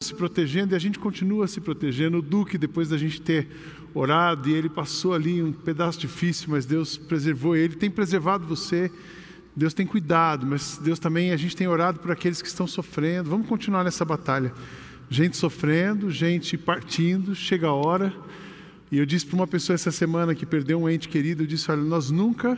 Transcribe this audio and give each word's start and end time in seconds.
Se 0.00 0.14
protegendo 0.14 0.74
e 0.74 0.76
a 0.76 0.78
gente 0.78 0.98
continua 0.98 1.48
se 1.48 1.60
protegendo. 1.60 2.18
O 2.18 2.22
Duque, 2.22 2.56
depois 2.56 2.88
da 2.88 2.96
gente 2.96 3.20
ter 3.20 3.48
orado 3.94 4.48
e 4.48 4.52
ele 4.52 4.68
passou 4.68 5.14
ali 5.14 5.42
um 5.42 5.52
pedaço 5.52 5.98
difícil, 5.98 6.48
mas 6.50 6.64
Deus 6.64 6.96
preservou 6.96 7.56
ele, 7.56 7.74
tem 7.74 7.90
preservado 7.90 8.46
você. 8.46 8.90
Deus 9.56 9.74
tem 9.74 9.84
cuidado, 9.84 10.46
mas 10.46 10.78
Deus 10.80 11.00
também, 11.00 11.32
a 11.32 11.36
gente 11.36 11.56
tem 11.56 11.66
orado 11.66 11.98
por 11.98 12.12
aqueles 12.12 12.40
que 12.40 12.46
estão 12.46 12.64
sofrendo. 12.64 13.28
Vamos 13.28 13.48
continuar 13.48 13.82
nessa 13.82 14.04
batalha. 14.04 14.52
Gente 15.10 15.36
sofrendo, 15.36 16.12
gente 16.12 16.56
partindo, 16.56 17.34
chega 17.34 17.66
a 17.66 17.72
hora. 17.72 18.14
E 18.92 18.98
eu 18.98 19.04
disse 19.04 19.26
para 19.26 19.34
uma 19.34 19.48
pessoa 19.48 19.74
essa 19.74 19.90
semana 19.90 20.32
que 20.32 20.46
perdeu 20.46 20.80
um 20.80 20.88
ente 20.88 21.08
querido, 21.08 21.42
eu 21.42 21.46
disse: 21.46 21.70
olha, 21.72 21.82
nós 21.82 22.08
nunca 22.08 22.56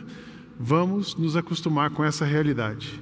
vamos 0.59 1.15
nos 1.15 1.35
acostumar 1.35 1.89
com 1.89 2.03
essa 2.03 2.23
realidade. 2.23 3.01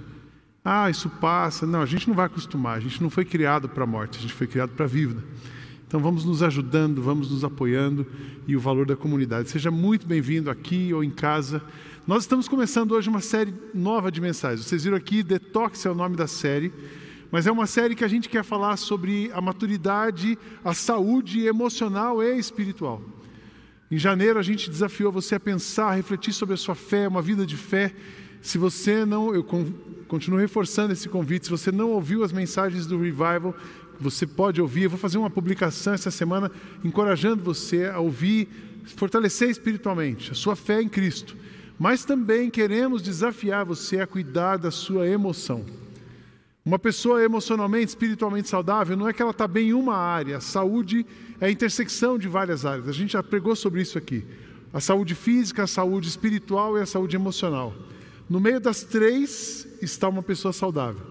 Ah, 0.71 0.87
isso 0.87 1.09
passa. 1.09 1.65
Não, 1.65 1.81
a 1.81 1.85
gente 1.87 2.07
não 2.07 2.15
vai 2.15 2.27
acostumar. 2.27 2.77
A 2.77 2.79
gente 2.79 3.01
não 3.01 3.09
foi 3.09 3.25
criado 3.25 3.67
para 3.67 3.85
a 3.85 3.87
morte, 3.87 4.19
a 4.19 4.21
gente 4.21 4.35
foi 4.35 4.45
criado 4.45 4.69
para 4.69 4.85
a 4.85 4.87
vida. 4.87 5.19
Então 5.87 5.99
vamos 5.99 6.23
nos 6.23 6.43
ajudando, 6.43 7.01
vamos 7.01 7.31
nos 7.31 7.43
apoiando 7.43 8.05
e 8.47 8.55
o 8.55 8.59
valor 8.59 8.85
da 8.85 8.95
comunidade. 8.95 9.49
Seja 9.49 9.71
muito 9.71 10.05
bem-vindo 10.05 10.47
aqui 10.47 10.93
ou 10.93 11.03
em 11.03 11.09
casa. 11.09 11.59
Nós 12.05 12.21
estamos 12.21 12.47
começando 12.47 12.91
hoje 12.91 13.09
uma 13.09 13.19
série 13.19 13.51
nova 13.73 14.11
de 14.11 14.21
mensagens. 14.21 14.67
Vocês 14.67 14.83
viram 14.83 14.95
aqui, 14.95 15.23
Detox 15.23 15.87
é 15.87 15.89
o 15.89 15.95
nome 15.95 16.15
da 16.15 16.27
série, 16.27 16.71
mas 17.31 17.47
é 17.47 17.51
uma 17.51 17.65
série 17.65 17.95
que 17.95 18.03
a 18.03 18.07
gente 18.07 18.29
quer 18.29 18.43
falar 18.43 18.77
sobre 18.77 19.31
a 19.33 19.41
maturidade, 19.41 20.37
a 20.63 20.75
saúde 20.75 21.47
emocional 21.47 22.21
e 22.21 22.37
espiritual. 22.37 23.01
Em 23.89 23.97
janeiro 23.97 24.37
a 24.37 24.43
gente 24.43 24.69
desafiou 24.69 25.11
você 25.11 25.33
a 25.33 25.39
pensar, 25.39 25.87
a 25.87 25.95
refletir 25.95 26.31
sobre 26.31 26.53
a 26.53 26.57
sua 26.57 26.75
fé, 26.75 27.07
uma 27.07 27.23
vida 27.23 27.43
de 27.43 27.57
fé. 27.57 27.91
Se 28.41 28.57
você 28.57 29.05
não, 29.05 29.33
eu 29.33 29.43
con- 29.43 29.71
continuo 30.07 30.39
reforçando 30.39 30.93
esse 30.93 31.09
convite, 31.09 31.45
se 31.45 31.51
você 31.51 31.71
não 31.71 31.91
ouviu 31.91 32.23
as 32.23 32.31
mensagens 32.31 32.85
do 32.85 32.97
Revival, 32.97 33.55
você 33.99 34.25
pode 34.25 34.61
ouvir. 34.61 34.83
Eu 34.83 34.89
vou 34.89 34.99
fazer 34.99 35.17
uma 35.17 35.29
publicação 35.29 35.93
essa 35.93 36.09
semana 36.09 36.51
encorajando 36.83 37.43
você 37.43 37.85
a 37.85 37.99
ouvir, 37.99 38.47
fortalecer 38.95 39.49
espiritualmente 39.49 40.31
a 40.31 40.35
sua 40.35 40.55
fé 40.55 40.81
em 40.81 40.87
Cristo. 40.87 41.35
Mas 41.77 42.03
também 42.03 42.49
queremos 42.49 43.01
desafiar 43.01 43.65
você 43.65 43.99
a 43.99 44.07
cuidar 44.07 44.57
da 44.57 44.71
sua 44.71 45.07
emoção. 45.07 45.65
Uma 46.65 46.77
pessoa 46.77 47.23
emocionalmente, 47.23 47.87
espiritualmente 47.87 48.49
saudável, 48.49 48.95
não 48.97 49.07
é 49.07 49.13
que 49.13 49.21
ela 49.21 49.31
está 49.31 49.47
bem 49.47 49.69
em 49.69 49.73
uma 49.73 49.95
área. 49.95 50.37
A 50.37 50.41
saúde 50.41 51.05
é 51.39 51.47
a 51.47 51.51
intersecção 51.51 52.17
de 52.17 52.27
várias 52.27 52.65
áreas. 52.65 52.87
A 52.87 52.91
gente 52.91 53.13
já 53.13 53.23
pregou 53.23 53.55
sobre 53.55 53.81
isso 53.81 53.97
aqui. 53.97 54.25
A 54.73 54.79
saúde 54.79 55.15
física, 55.15 55.63
a 55.63 55.67
saúde 55.67 56.07
espiritual 56.07 56.77
e 56.77 56.81
a 56.81 56.85
saúde 56.85 57.15
emocional. 57.15 57.73
No 58.29 58.39
meio 58.39 58.59
das 58.59 58.83
três 58.83 59.67
está 59.81 60.07
uma 60.07 60.21
pessoa 60.21 60.53
saudável. 60.53 61.01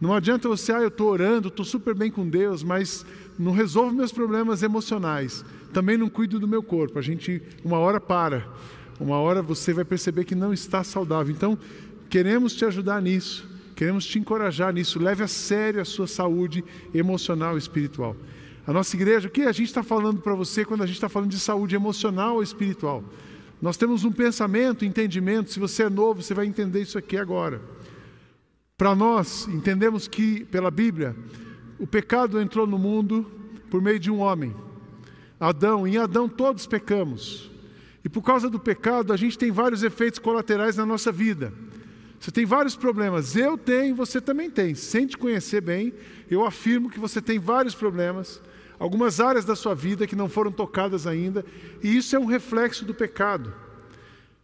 Não 0.00 0.14
adianta 0.14 0.48
você, 0.48 0.72
ah, 0.72 0.80
eu 0.80 0.88
estou 0.88 1.10
orando, 1.10 1.48
estou 1.48 1.64
super 1.64 1.94
bem 1.94 2.10
com 2.10 2.28
Deus, 2.28 2.62
mas 2.62 3.04
não 3.38 3.52
resolvo 3.52 3.94
meus 3.94 4.12
problemas 4.12 4.62
emocionais. 4.62 5.44
Também 5.72 5.96
não 5.96 6.08
cuido 6.08 6.38
do 6.38 6.48
meu 6.48 6.62
corpo. 6.62 6.98
A 6.98 7.02
gente, 7.02 7.42
uma 7.64 7.78
hora 7.78 8.00
para. 8.00 8.46
Uma 8.98 9.18
hora 9.18 9.42
você 9.42 9.72
vai 9.72 9.84
perceber 9.84 10.24
que 10.24 10.34
não 10.34 10.52
está 10.52 10.84
saudável. 10.84 11.34
Então, 11.34 11.58
queremos 12.08 12.54
te 12.54 12.64
ajudar 12.64 13.00
nisso. 13.00 13.48
Queremos 13.74 14.04
te 14.04 14.18
encorajar 14.18 14.72
nisso. 14.72 14.98
Leve 14.98 15.22
a 15.22 15.28
sério 15.28 15.80
a 15.80 15.84
sua 15.84 16.06
saúde 16.06 16.62
emocional 16.92 17.56
e 17.56 17.58
espiritual. 17.58 18.14
A 18.66 18.72
nossa 18.72 18.94
igreja, 18.94 19.28
o 19.28 19.30
que 19.30 19.42
a 19.42 19.52
gente 19.52 19.68
está 19.68 19.82
falando 19.82 20.20
para 20.20 20.34
você 20.34 20.64
quando 20.64 20.82
a 20.82 20.86
gente 20.86 20.96
está 20.96 21.08
falando 21.08 21.30
de 21.30 21.38
saúde 21.38 21.74
emocional 21.74 22.36
ou 22.36 22.42
espiritual? 22.42 23.02
Nós 23.60 23.76
temos 23.76 24.04
um 24.04 24.12
pensamento, 24.12 24.84
entendimento. 24.84 25.52
Se 25.52 25.60
você 25.60 25.84
é 25.84 25.90
novo, 25.90 26.22
você 26.22 26.32
vai 26.32 26.46
entender 26.46 26.80
isso 26.80 26.96
aqui 26.96 27.16
agora. 27.16 27.60
Para 28.76 28.94
nós, 28.94 29.46
entendemos 29.48 30.08
que, 30.08 30.44
pela 30.46 30.70
Bíblia, 30.70 31.14
o 31.78 31.86
pecado 31.86 32.40
entrou 32.40 32.66
no 32.66 32.78
mundo 32.78 33.30
por 33.68 33.82
meio 33.82 33.98
de 33.98 34.10
um 34.10 34.20
homem, 34.20 34.54
Adão. 35.38 35.86
Em 35.86 35.98
Adão 35.98 36.28
todos 36.28 36.66
pecamos. 36.66 37.50
E 38.04 38.08
por 38.08 38.22
causa 38.22 38.48
do 38.48 38.58
pecado, 38.58 39.12
a 39.12 39.16
gente 39.16 39.36
tem 39.36 39.50
vários 39.50 39.82
efeitos 39.82 40.18
colaterais 40.18 40.76
na 40.76 40.86
nossa 40.86 41.12
vida. 41.12 41.52
Você 42.18 42.30
tem 42.30 42.44
vários 42.44 42.76
problemas. 42.76 43.36
Eu 43.36 43.56
tenho, 43.56 43.94
você 43.94 44.20
também 44.20 44.50
tem. 44.50 44.74
Sem 44.74 45.06
te 45.06 45.16
conhecer 45.16 45.60
bem, 45.60 45.92
eu 46.30 46.44
afirmo 46.44 46.90
que 46.90 46.98
você 46.98 47.20
tem 47.20 47.38
vários 47.38 47.74
problemas, 47.74 48.42
algumas 48.80 49.20
áreas 49.20 49.44
da 49.44 49.54
sua 49.54 49.74
vida 49.74 50.06
que 50.06 50.16
não 50.16 50.26
foram 50.26 50.50
tocadas 50.50 51.06
ainda, 51.06 51.44
e 51.82 51.96
isso 51.96 52.16
é 52.16 52.18
um 52.18 52.24
reflexo 52.24 52.84
do 52.84 52.94
pecado. 52.94 53.52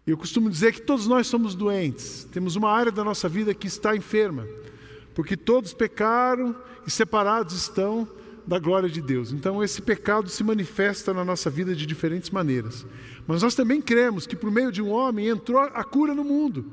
Eu 0.07 0.17
costumo 0.17 0.51
dizer 0.51 0.75
que 0.75 0.83
todos 0.83 1.07
nós 1.07 1.27
somos 1.27 1.55
doentes, 1.55 2.29
temos 2.31 2.55
uma 2.55 2.71
área 2.71 2.93
da 2.93 3.03
nossa 3.03 3.29
vida 3.31 3.55
que 3.55 3.67
está 3.67 3.97
enferma, 3.97 4.47
porque 5.15 5.37
todos 5.37 5.73
pecaram 5.73 6.55
e 6.87 6.91
separados 6.91 7.55
estão 7.55 8.07
da 8.47 8.59
glória 8.59 8.89
de 8.89 9.01
Deus. 9.01 9.33
Então, 9.33 9.65
esse 9.65 9.83
pecado 9.83 10.29
se 10.29 10.45
manifesta 10.45 11.13
na 11.13 11.25
nossa 11.25 11.51
vida 11.51 11.75
de 11.75 11.85
diferentes 11.85 12.31
maneiras. 12.31 12.87
Mas 13.27 13.43
nós 13.43 13.57
também 13.57 13.81
cremos 13.81 14.27
que 14.27 14.37
por 14.37 14.53
meio 14.53 14.71
de 14.71 14.81
um 14.81 14.91
homem 14.91 15.27
entrou 15.27 15.59
a 15.59 15.83
cura 15.83 16.15
no 16.15 16.23
mundo. 16.23 16.65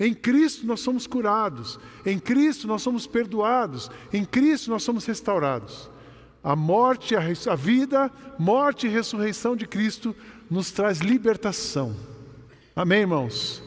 Em 0.00 0.12
Cristo 0.12 0.66
nós 0.66 0.80
somos 0.80 1.06
curados, 1.06 1.78
em 2.04 2.18
Cristo 2.18 2.66
nós 2.66 2.82
somos 2.82 3.06
perdoados, 3.06 3.90
em 4.12 4.24
Cristo 4.24 4.70
nós 4.70 4.82
somos 4.82 5.04
restaurados. 5.04 5.88
A 6.46 6.54
morte, 6.54 7.16
a, 7.16 7.22
a 7.22 7.56
vida, 7.56 8.08
morte 8.38 8.86
e 8.86 8.88
ressurreição 8.88 9.56
de 9.56 9.66
Cristo 9.66 10.14
nos 10.48 10.70
traz 10.70 11.00
libertação. 11.00 11.96
Amém, 12.76 13.00
irmãos? 13.00 13.60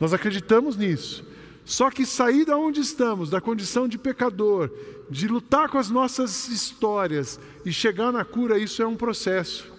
Nós 0.00 0.14
acreditamos 0.14 0.74
nisso. 0.74 1.26
Só 1.62 1.90
que 1.90 2.06
sair 2.06 2.46
da 2.46 2.56
onde 2.56 2.80
estamos, 2.80 3.28
da 3.28 3.38
condição 3.38 3.86
de 3.86 3.98
pecador, 3.98 4.70
de 5.10 5.28
lutar 5.28 5.68
com 5.68 5.76
as 5.76 5.90
nossas 5.90 6.48
histórias 6.48 7.38
e 7.66 7.70
chegar 7.70 8.10
na 8.10 8.24
cura, 8.24 8.58
isso 8.58 8.80
é 8.80 8.86
um 8.86 8.96
processo. 8.96 9.70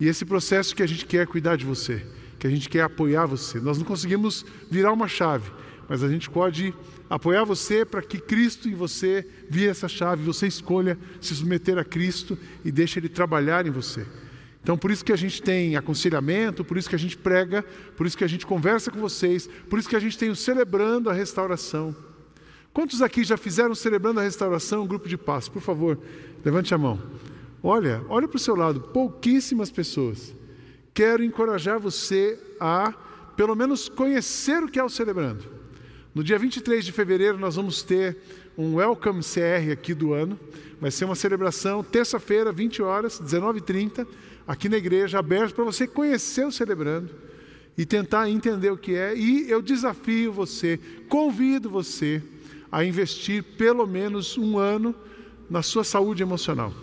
E 0.00 0.08
esse 0.08 0.24
processo 0.24 0.74
que 0.74 0.82
a 0.82 0.88
gente 0.88 1.06
quer 1.06 1.28
cuidar 1.28 1.54
de 1.54 1.64
você, 1.64 2.04
que 2.40 2.46
a 2.48 2.50
gente 2.50 2.68
quer 2.68 2.82
apoiar 2.82 3.26
você. 3.26 3.60
Nós 3.60 3.78
não 3.78 3.84
conseguimos 3.84 4.44
virar 4.68 4.92
uma 4.92 5.06
chave, 5.06 5.48
mas 5.88 6.02
a 6.02 6.08
gente 6.08 6.28
pode 6.28 6.74
apoiar 7.14 7.44
você 7.44 7.84
para 7.84 8.00
que 8.00 8.18
Cristo 8.18 8.70
em 8.70 8.74
você 8.74 9.26
vire 9.46 9.68
essa 9.68 9.86
chave, 9.86 10.24
você 10.24 10.46
escolha 10.46 10.98
se 11.20 11.34
submeter 11.34 11.76
a 11.76 11.84
Cristo 11.84 12.38
e 12.64 12.72
deixe 12.72 12.98
Ele 12.98 13.08
trabalhar 13.08 13.66
em 13.66 13.70
você. 13.70 14.06
Então, 14.62 14.78
por 14.78 14.90
isso 14.90 15.04
que 15.04 15.12
a 15.12 15.16
gente 15.16 15.42
tem 15.42 15.76
aconselhamento, 15.76 16.64
por 16.64 16.78
isso 16.78 16.88
que 16.88 16.94
a 16.94 16.98
gente 16.98 17.18
prega, 17.18 17.62
por 17.98 18.06
isso 18.06 18.16
que 18.16 18.24
a 18.24 18.28
gente 18.28 18.46
conversa 18.46 18.90
com 18.90 18.98
vocês, 18.98 19.46
por 19.68 19.78
isso 19.78 19.90
que 19.90 19.96
a 19.96 20.00
gente 20.00 20.16
tem 20.16 20.30
o 20.30 20.36
Celebrando 20.36 21.10
a 21.10 21.12
Restauração. 21.12 21.94
Quantos 22.72 23.02
aqui 23.02 23.24
já 23.24 23.36
fizeram 23.36 23.74
Celebrando 23.74 24.18
a 24.18 24.22
Restauração, 24.22 24.84
um 24.84 24.86
grupo 24.86 25.06
de 25.06 25.18
paz? 25.18 25.50
Por 25.50 25.60
favor, 25.60 25.98
levante 26.42 26.72
a 26.72 26.78
mão. 26.78 26.98
Olha, 27.62 28.02
olha 28.08 28.26
para 28.26 28.38
o 28.38 28.40
seu 28.40 28.56
lado, 28.56 28.80
pouquíssimas 28.80 29.70
pessoas. 29.70 30.34
Quero 30.94 31.22
encorajar 31.22 31.78
você 31.78 32.40
a, 32.58 32.94
pelo 33.36 33.54
menos, 33.54 33.90
conhecer 33.90 34.62
o 34.62 34.68
que 34.68 34.78
é 34.78 34.84
o 34.84 34.88
Celebrando. 34.88 35.61
No 36.14 36.22
dia 36.22 36.38
23 36.38 36.84
de 36.84 36.92
fevereiro, 36.92 37.38
nós 37.38 37.56
vamos 37.56 37.82
ter 37.82 38.18
um 38.56 38.74
Welcome 38.74 39.22
CR 39.22 39.72
aqui 39.72 39.94
do 39.94 40.12
ano. 40.12 40.38
Vai 40.78 40.90
ser 40.90 41.06
uma 41.06 41.14
celebração, 41.14 41.82
terça-feira, 41.82 42.52
20 42.52 42.82
horas, 42.82 43.18
19h30, 43.18 44.06
aqui 44.46 44.68
na 44.68 44.76
igreja, 44.76 45.18
aberto 45.18 45.54
para 45.54 45.64
você 45.64 45.86
conhecer 45.86 46.46
o 46.46 46.52
Celebrando 46.52 47.08
e 47.78 47.86
tentar 47.86 48.28
entender 48.28 48.70
o 48.70 48.76
que 48.76 48.94
é. 48.94 49.16
E 49.16 49.50
eu 49.50 49.62
desafio 49.62 50.30
você, 50.30 50.78
convido 51.08 51.70
você 51.70 52.22
a 52.70 52.84
investir 52.84 53.42
pelo 53.56 53.86
menos 53.86 54.36
um 54.36 54.58
ano 54.58 54.94
na 55.48 55.62
sua 55.62 55.82
saúde 55.82 56.22
emocional. 56.22 56.74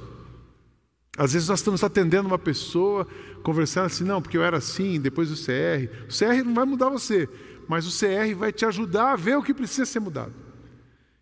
Às 1.16 1.34
vezes 1.34 1.50
nós 1.50 1.60
estamos 1.60 1.84
atendendo 1.84 2.28
uma 2.28 2.40
pessoa, 2.40 3.06
conversando 3.44 3.86
assim, 3.86 4.04
não, 4.04 4.24
porque 4.24 4.38
eu 4.38 4.44
era 4.44 4.58
assim, 4.58 5.00
depois 5.00 5.30
o 5.30 5.36
CR. 5.36 5.88
O 6.06 6.18
CR 6.18 6.44
não 6.44 6.56
vai 6.56 6.66
mudar 6.66 6.90
você, 6.90 7.30
mas 7.70 7.86
o 7.86 7.92
CR 7.92 8.36
vai 8.36 8.52
te 8.52 8.66
ajudar 8.66 9.12
a 9.12 9.16
ver 9.16 9.38
o 9.38 9.44
que 9.44 9.54
precisa 9.54 9.86
ser 9.86 10.00
mudado. 10.00 10.34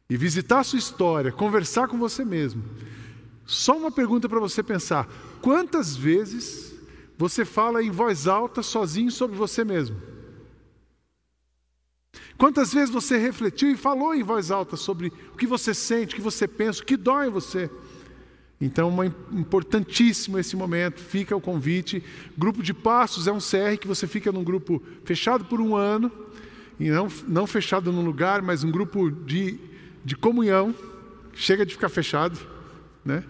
E 0.09 0.15
visitar 0.15 0.61
a 0.61 0.63
sua 0.63 0.79
história, 0.79 1.29
conversar 1.29 1.89
com 1.89 1.97
você 1.97 2.23
mesmo. 2.23 2.63
Só 3.45 3.75
uma 3.75 3.91
pergunta 3.91 4.29
para 4.29 4.39
você 4.39 4.63
pensar: 4.63 5.09
quantas 5.41 5.93
vezes 5.97 6.73
você 7.17 7.43
fala 7.43 7.83
em 7.83 7.91
voz 7.91 8.27
alta, 8.27 8.63
sozinho, 8.63 9.11
sobre 9.11 9.35
você 9.35 9.65
mesmo? 9.65 10.01
Quantas 12.37 12.73
vezes 12.73 12.91
você 12.91 13.17
refletiu 13.17 13.69
e 13.69 13.75
falou 13.75 14.15
em 14.15 14.23
voz 14.23 14.49
alta 14.49 14.77
sobre 14.77 15.11
o 15.33 15.37
que 15.37 15.45
você 15.45 15.73
sente, 15.73 16.13
o 16.13 16.15
que 16.15 16.21
você 16.21 16.47
pensa, 16.47 16.81
o 16.81 16.85
que 16.85 16.95
dói 16.95 17.27
em 17.27 17.31
você? 17.31 17.69
Então, 18.59 18.87
uma, 18.87 19.05
importantíssimo 19.05 20.39
esse 20.39 20.55
momento, 20.55 21.01
fica 21.01 21.35
o 21.35 21.41
convite. 21.41 22.01
Grupo 22.37 22.63
de 22.63 22.73
passos 22.73 23.27
é 23.27 23.31
um 23.33 23.39
CR 23.39 23.77
que 23.79 23.87
você 23.87 24.07
fica 24.07 24.31
num 24.31 24.45
grupo 24.45 24.81
fechado 25.03 25.45
por 25.45 25.59
um 25.59 25.75
ano, 25.75 26.11
e 26.79 26.89
não, 26.89 27.07
não 27.27 27.47
fechado 27.47 27.91
num 27.91 28.03
lugar, 28.03 28.41
mas 28.41 28.63
um 28.63 28.71
grupo 28.71 29.09
de, 29.09 29.59
de 30.05 30.15
comunhão, 30.15 30.73
chega 31.33 31.65
de 31.65 31.73
ficar 31.73 31.89
fechado, 31.89 32.37
né? 33.03 33.23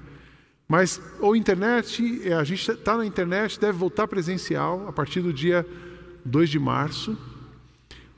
Mas, 0.68 1.02
ou 1.22 1.36
internet, 1.36 2.22
é, 2.26 2.34
a 2.34 2.44
gente 2.44 2.70
está 2.70 2.98
na 2.98 3.06
internet, 3.06 3.60
deve 3.60 3.78
voltar 3.78 4.08
presencial 4.08 4.86
a 4.88 4.92
partir 4.92 5.22
do 5.22 5.32
dia 5.32 5.66
2 6.26 6.50
de 6.50 6.60
março. 6.60 7.18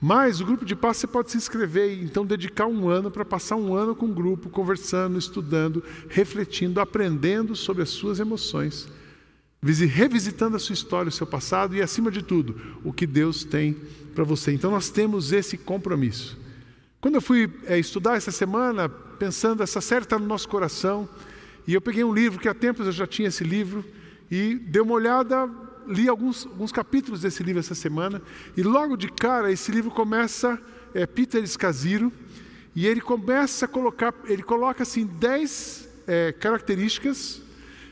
Mas 0.01 0.39
o 0.39 0.45
grupo 0.45 0.65
de 0.65 0.75
paz 0.75 0.97
você 0.97 1.05
pode 1.05 1.29
se 1.29 1.37
inscrever 1.37 1.91
e 1.91 2.03
então 2.03 2.25
dedicar 2.25 2.65
um 2.65 2.87
ano 2.87 3.11
para 3.11 3.25
passar 3.25 3.57
um 3.57 3.75
ano 3.75 3.93
com 3.93 4.05
o 4.05 4.13
grupo, 4.13 4.49
conversando, 4.49 5.19
estudando, 5.19 5.83
refletindo, 6.07 6.79
aprendendo 6.79 7.55
sobre 7.55 7.83
as 7.83 7.89
suas 7.89 8.19
emoções, 8.19 8.87
revisitando 9.61 10.55
a 10.55 10.59
sua 10.59 10.73
história, 10.73 11.09
o 11.09 11.11
seu 11.11 11.27
passado 11.27 11.75
e, 11.75 11.81
acima 11.81 12.09
de 12.09 12.23
tudo, 12.23 12.77
o 12.83 12.93
que 12.93 13.05
Deus 13.05 13.43
tem 13.43 13.75
para 14.15 14.23
você. 14.23 14.51
Então 14.51 14.71
nós 14.71 14.89
temos 14.89 15.31
esse 15.31 15.57
compromisso. 15.57 16.37
Quando 17.01 17.15
eu 17.15 17.21
fui 17.21 17.51
é, 17.65 17.77
estudar 17.77 18.15
essa 18.15 18.31
semana, 18.31 18.89
pensando, 18.89 19.63
essa 19.63 19.81
série 19.81 20.03
está 20.03 20.17
no 20.17 20.25
nosso 20.25 20.47
coração, 20.47 21.07
e 21.67 21.73
eu 21.73 21.81
peguei 21.81 22.03
um 22.03 22.13
livro 22.13 22.39
que 22.39 22.47
há 22.47 22.53
tempos 22.53 22.85
eu 22.85 22.91
já 22.91 23.05
tinha 23.05 23.27
esse 23.27 23.43
livro, 23.43 23.83
e 24.31 24.55
dei 24.55 24.81
uma 24.81 24.93
olhada 24.93 25.49
li 25.87 26.07
alguns, 26.07 26.45
alguns 26.45 26.71
capítulos 26.71 27.21
desse 27.21 27.41
livro 27.41 27.59
essa 27.59 27.75
semana, 27.75 28.21
e 28.55 28.61
logo 28.61 28.95
de 28.95 29.09
cara 29.09 29.51
esse 29.51 29.71
livro 29.71 29.91
começa, 29.91 30.59
é, 30.93 31.05
Peter 31.05 31.43
Escaziro, 31.43 32.11
e 32.75 32.85
ele 32.85 33.01
começa 33.01 33.65
a 33.65 33.67
colocar, 33.67 34.13
ele 34.25 34.43
coloca 34.43 34.83
assim 34.83 35.05
dez 35.05 35.89
é, 36.07 36.31
características 36.31 37.41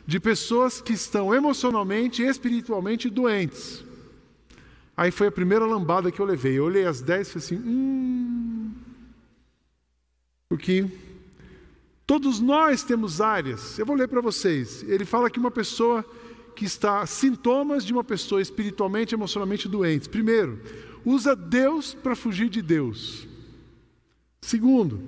de 0.08 0.22
pessoas 0.22 0.80
que 0.80 0.94
estão 0.94 1.36
emocionalmente 1.36 2.24
e 2.24 2.28
espiritualmente 2.28 3.10
doentes. 3.10 3.84
Aí 4.96 5.12
foi 5.12 5.28
a 5.28 5.32
primeira 5.32 5.66
lambada 5.66 6.10
que 6.10 6.20
eu 6.22 6.26
levei. 6.26 6.58
Eu 6.58 6.64
olhei 6.64 6.86
as 6.86 7.02
dez 7.02 7.28
e 7.28 7.32
falei 7.32 7.46
assim, 7.46 7.70
hum. 7.70 8.72
Porque 10.48 10.86
todos 12.06 12.40
nós 12.40 12.84
temos 12.84 13.20
áreas. 13.20 13.78
Eu 13.78 13.86
vou 13.86 13.98
ler 13.98 14.08
para 14.08 14.22
vocês. 14.22 14.82
Ele 14.84 15.04
fala 15.04 15.30
que 15.30 15.38
uma 15.38 15.52
pessoa 15.52 16.06
que 16.56 16.64
está 16.64 17.06
sintomas 17.06 17.84
de 17.84 17.92
uma 17.92 18.04
pessoa 18.04 18.42
espiritualmente, 18.42 19.14
emocionalmente 19.14 19.68
doente. 19.68 20.08
Primeiro, 20.08 20.60
usa 21.04 21.36
Deus 21.36 21.94
para 21.94 22.16
fugir 22.16 22.50
de 22.50 22.62
Deus. 22.62 23.28
Segundo, 24.42 25.04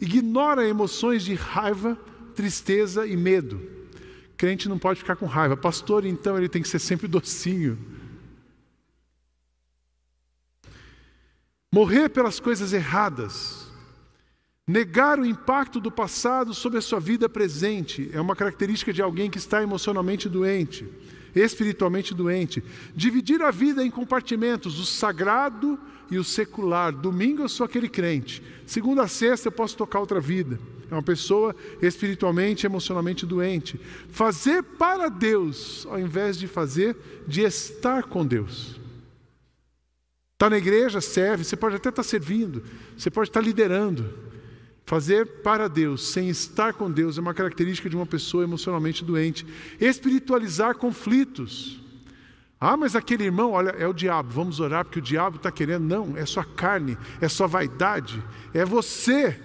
ignora 0.00 0.66
emoções 0.66 1.24
de 1.24 1.34
raiva, 1.34 1.98
tristeza 2.36 3.04
e 3.04 3.16
medo. 3.16 3.73
Crente 4.44 4.68
não 4.68 4.78
pode 4.78 4.98
ficar 5.00 5.16
com 5.16 5.24
raiva. 5.24 5.56
Pastor, 5.56 6.04
então, 6.04 6.36
ele 6.36 6.50
tem 6.50 6.60
que 6.60 6.68
ser 6.68 6.78
sempre 6.78 7.08
docinho. 7.08 7.78
Morrer 11.72 12.10
pelas 12.10 12.38
coisas 12.38 12.74
erradas. 12.74 13.72
Negar 14.68 15.18
o 15.18 15.24
impacto 15.24 15.80
do 15.80 15.90
passado 15.90 16.52
sobre 16.52 16.76
a 16.78 16.82
sua 16.82 17.00
vida 17.00 17.26
presente 17.26 18.10
é 18.12 18.20
uma 18.20 18.36
característica 18.36 18.92
de 18.92 19.00
alguém 19.00 19.30
que 19.30 19.38
está 19.38 19.62
emocionalmente 19.62 20.28
doente, 20.28 20.86
espiritualmente 21.34 22.12
doente. 22.12 22.62
Dividir 22.94 23.40
a 23.40 23.50
vida 23.50 23.82
em 23.82 23.90
compartimentos, 23.90 24.78
o 24.78 24.84
sagrado 24.84 25.80
e 26.10 26.18
o 26.18 26.24
secular. 26.24 26.92
Domingo 26.92 27.40
eu 27.40 27.48
sou 27.48 27.64
aquele 27.64 27.88
crente, 27.88 28.42
segunda 28.66 29.04
a 29.04 29.08
sexta 29.08 29.48
eu 29.48 29.52
posso 29.52 29.74
tocar 29.74 30.00
outra 30.00 30.20
vida. 30.20 30.60
É 30.94 30.96
uma 30.96 31.02
pessoa 31.02 31.54
espiritualmente, 31.82 32.64
emocionalmente 32.64 33.26
doente. 33.26 33.80
Fazer 34.08 34.62
para 34.62 35.08
Deus, 35.08 35.86
ao 35.90 35.98
invés 35.98 36.38
de 36.38 36.46
fazer, 36.46 36.96
de 37.26 37.42
estar 37.42 38.04
com 38.04 38.24
Deus. 38.24 38.80
Está 40.34 40.48
na 40.48 40.58
igreja, 40.58 41.00
serve, 41.00 41.44
você 41.44 41.56
pode 41.56 41.76
até 41.76 41.88
estar 41.88 42.02
servindo, 42.02 42.62
você 42.96 43.10
pode 43.10 43.28
estar 43.28 43.40
liderando 43.40 44.24
Fazer 44.86 45.26
para 45.42 45.66
Deus, 45.66 46.08
sem 46.08 46.28
estar 46.28 46.74
com 46.74 46.90
Deus, 46.90 47.16
é 47.16 47.20
uma 47.20 47.32
característica 47.32 47.88
de 47.88 47.96
uma 47.96 48.04
pessoa 48.04 48.44
emocionalmente 48.44 49.02
doente. 49.02 49.46
Espiritualizar 49.80 50.74
conflitos. 50.74 51.80
Ah, 52.60 52.76
mas 52.76 52.94
aquele 52.94 53.24
irmão, 53.24 53.52
olha, 53.52 53.70
é 53.70 53.86
o 53.86 53.94
diabo, 53.94 54.30
vamos 54.30 54.60
orar 54.60 54.84
porque 54.84 54.98
o 54.98 55.02
diabo 55.02 55.36
está 55.36 55.50
querendo. 55.50 55.84
Não, 55.84 56.16
é 56.18 56.26
sua 56.26 56.44
carne, 56.44 56.98
é 57.18 57.28
sua 57.28 57.46
vaidade, 57.46 58.22
é 58.52 58.64
você. 58.64 59.40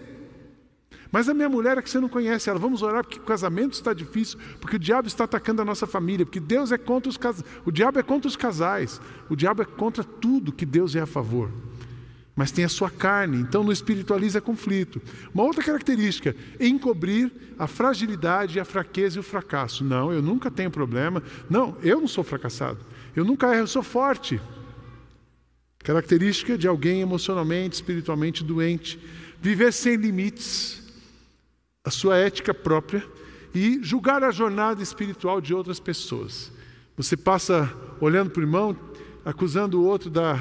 Mas 1.12 1.28
a 1.28 1.34
minha 1.34 1.50
mulher 1.50 1.78
é 1.78 1.82
que 1.82 1.90
você 1.90 2.00
não 2.00 2.10
conhece 2.10 2.50
ela, 2.50 2.60
vamos 2.60 2.84
orar 2.84 3.04
porque 3.04 3.20
o 3.20 3.24
casamento 3.24 3.74
está 3.74 3.94
difícil, 3.94 4.38
porque 4.62 4.76
o 4.76 4.80
diabo 4.80 5.08
está 5.08 5.24
atacando 5.24 5.62
a 5.62 5.66
nossa 5.66 5.88
família, 5.88 6.26
porque 6.26 6.40
Deus 6.40 6.72
é 6.72 6.78
contra 6.78 7.10
os 7.10 7.18
casais, 7.18 7.44
o 7.66 7.72
diabo 7.72 8.00
é 8.00 8.04
contra 8.04 8.28
os 8.28 8.36
casais, 8.36 9.02
o 9.30 9.36
diabo 9.36 9.64
é 9.64 9.66
contra 9.66 10.04
tudo 10.04 10.52
que 10.52 10.66
Deus 10.66 10.96
é 10.96 11.02
a 11.02 11.08
favor 11.08 11.50
mas 12.40 12.54
tem 12.54 12.64
a 12.64 12.70
sua 12.70 12.90
carne, 12.90 13.36
então 13.36 13.66
não 13.66 13.72
espiritualiza 13.74 14.40
conflito. 14.40 15.02
Uma 15.34 15.44
outra 15.44 15.62
característica, 15.62 16.34
encobrir 16.58 17.30
a 17.60 17.68
fragilidade, 17.68 18.62
a 18.62 18.64
fraqueza 18.64 19.18
e 19.18 19.20
o 19.20 19.24
fracasso. 19.24 19.84
Não, 19.84 20.14
eu 20.14 20.22
nunca 20.22 20.50
tenho 20.50 20.72
problema. 20.72 21.22
Não, 21.50 21.78
eu 21.84 22.00
não 22.00 22.08
sou 22.08 22.24
fracassado. 22.24 22.80
Eu 23.14 23.26
nunca 23.26 23.48
erro, 23.48 23.64
eu 23.64 23.68
sou 23.68 23.84
forte. 23.84 24.40
Característica 25.80 26.58
de 26.58 26.66
alguém 26.66 27.02
emocionalmente, 27.02 27.76
espiritualmente 27.76 28.42
doente. 28.42 28.98
Viver 29.42 29.74
sem 29.74 29.98
limites, 29.98 30.79
a 31.84 31.92
sua 31.92 32.18
ética 32.18 32.54
própria 32.54 33.06
e 33.54 33.80
julgar 33.82 34.24
a 34.24 34.32
jornada 34.32 34.82
espiritual 34.82 35.42
de 35.42 35.54
outras 35.54 35.80
pessoas. 35.80 36.52
Você 36.96 37.16
passa 37.16 37.72
olhando 38.00 38.30
para 38.30 38.42
o 38.42 38.44
irmão, 38.44 38.78
acusando 39.26 39.82
o 39.82 39.86
outro 39.86 40.10
da 40.10 40.40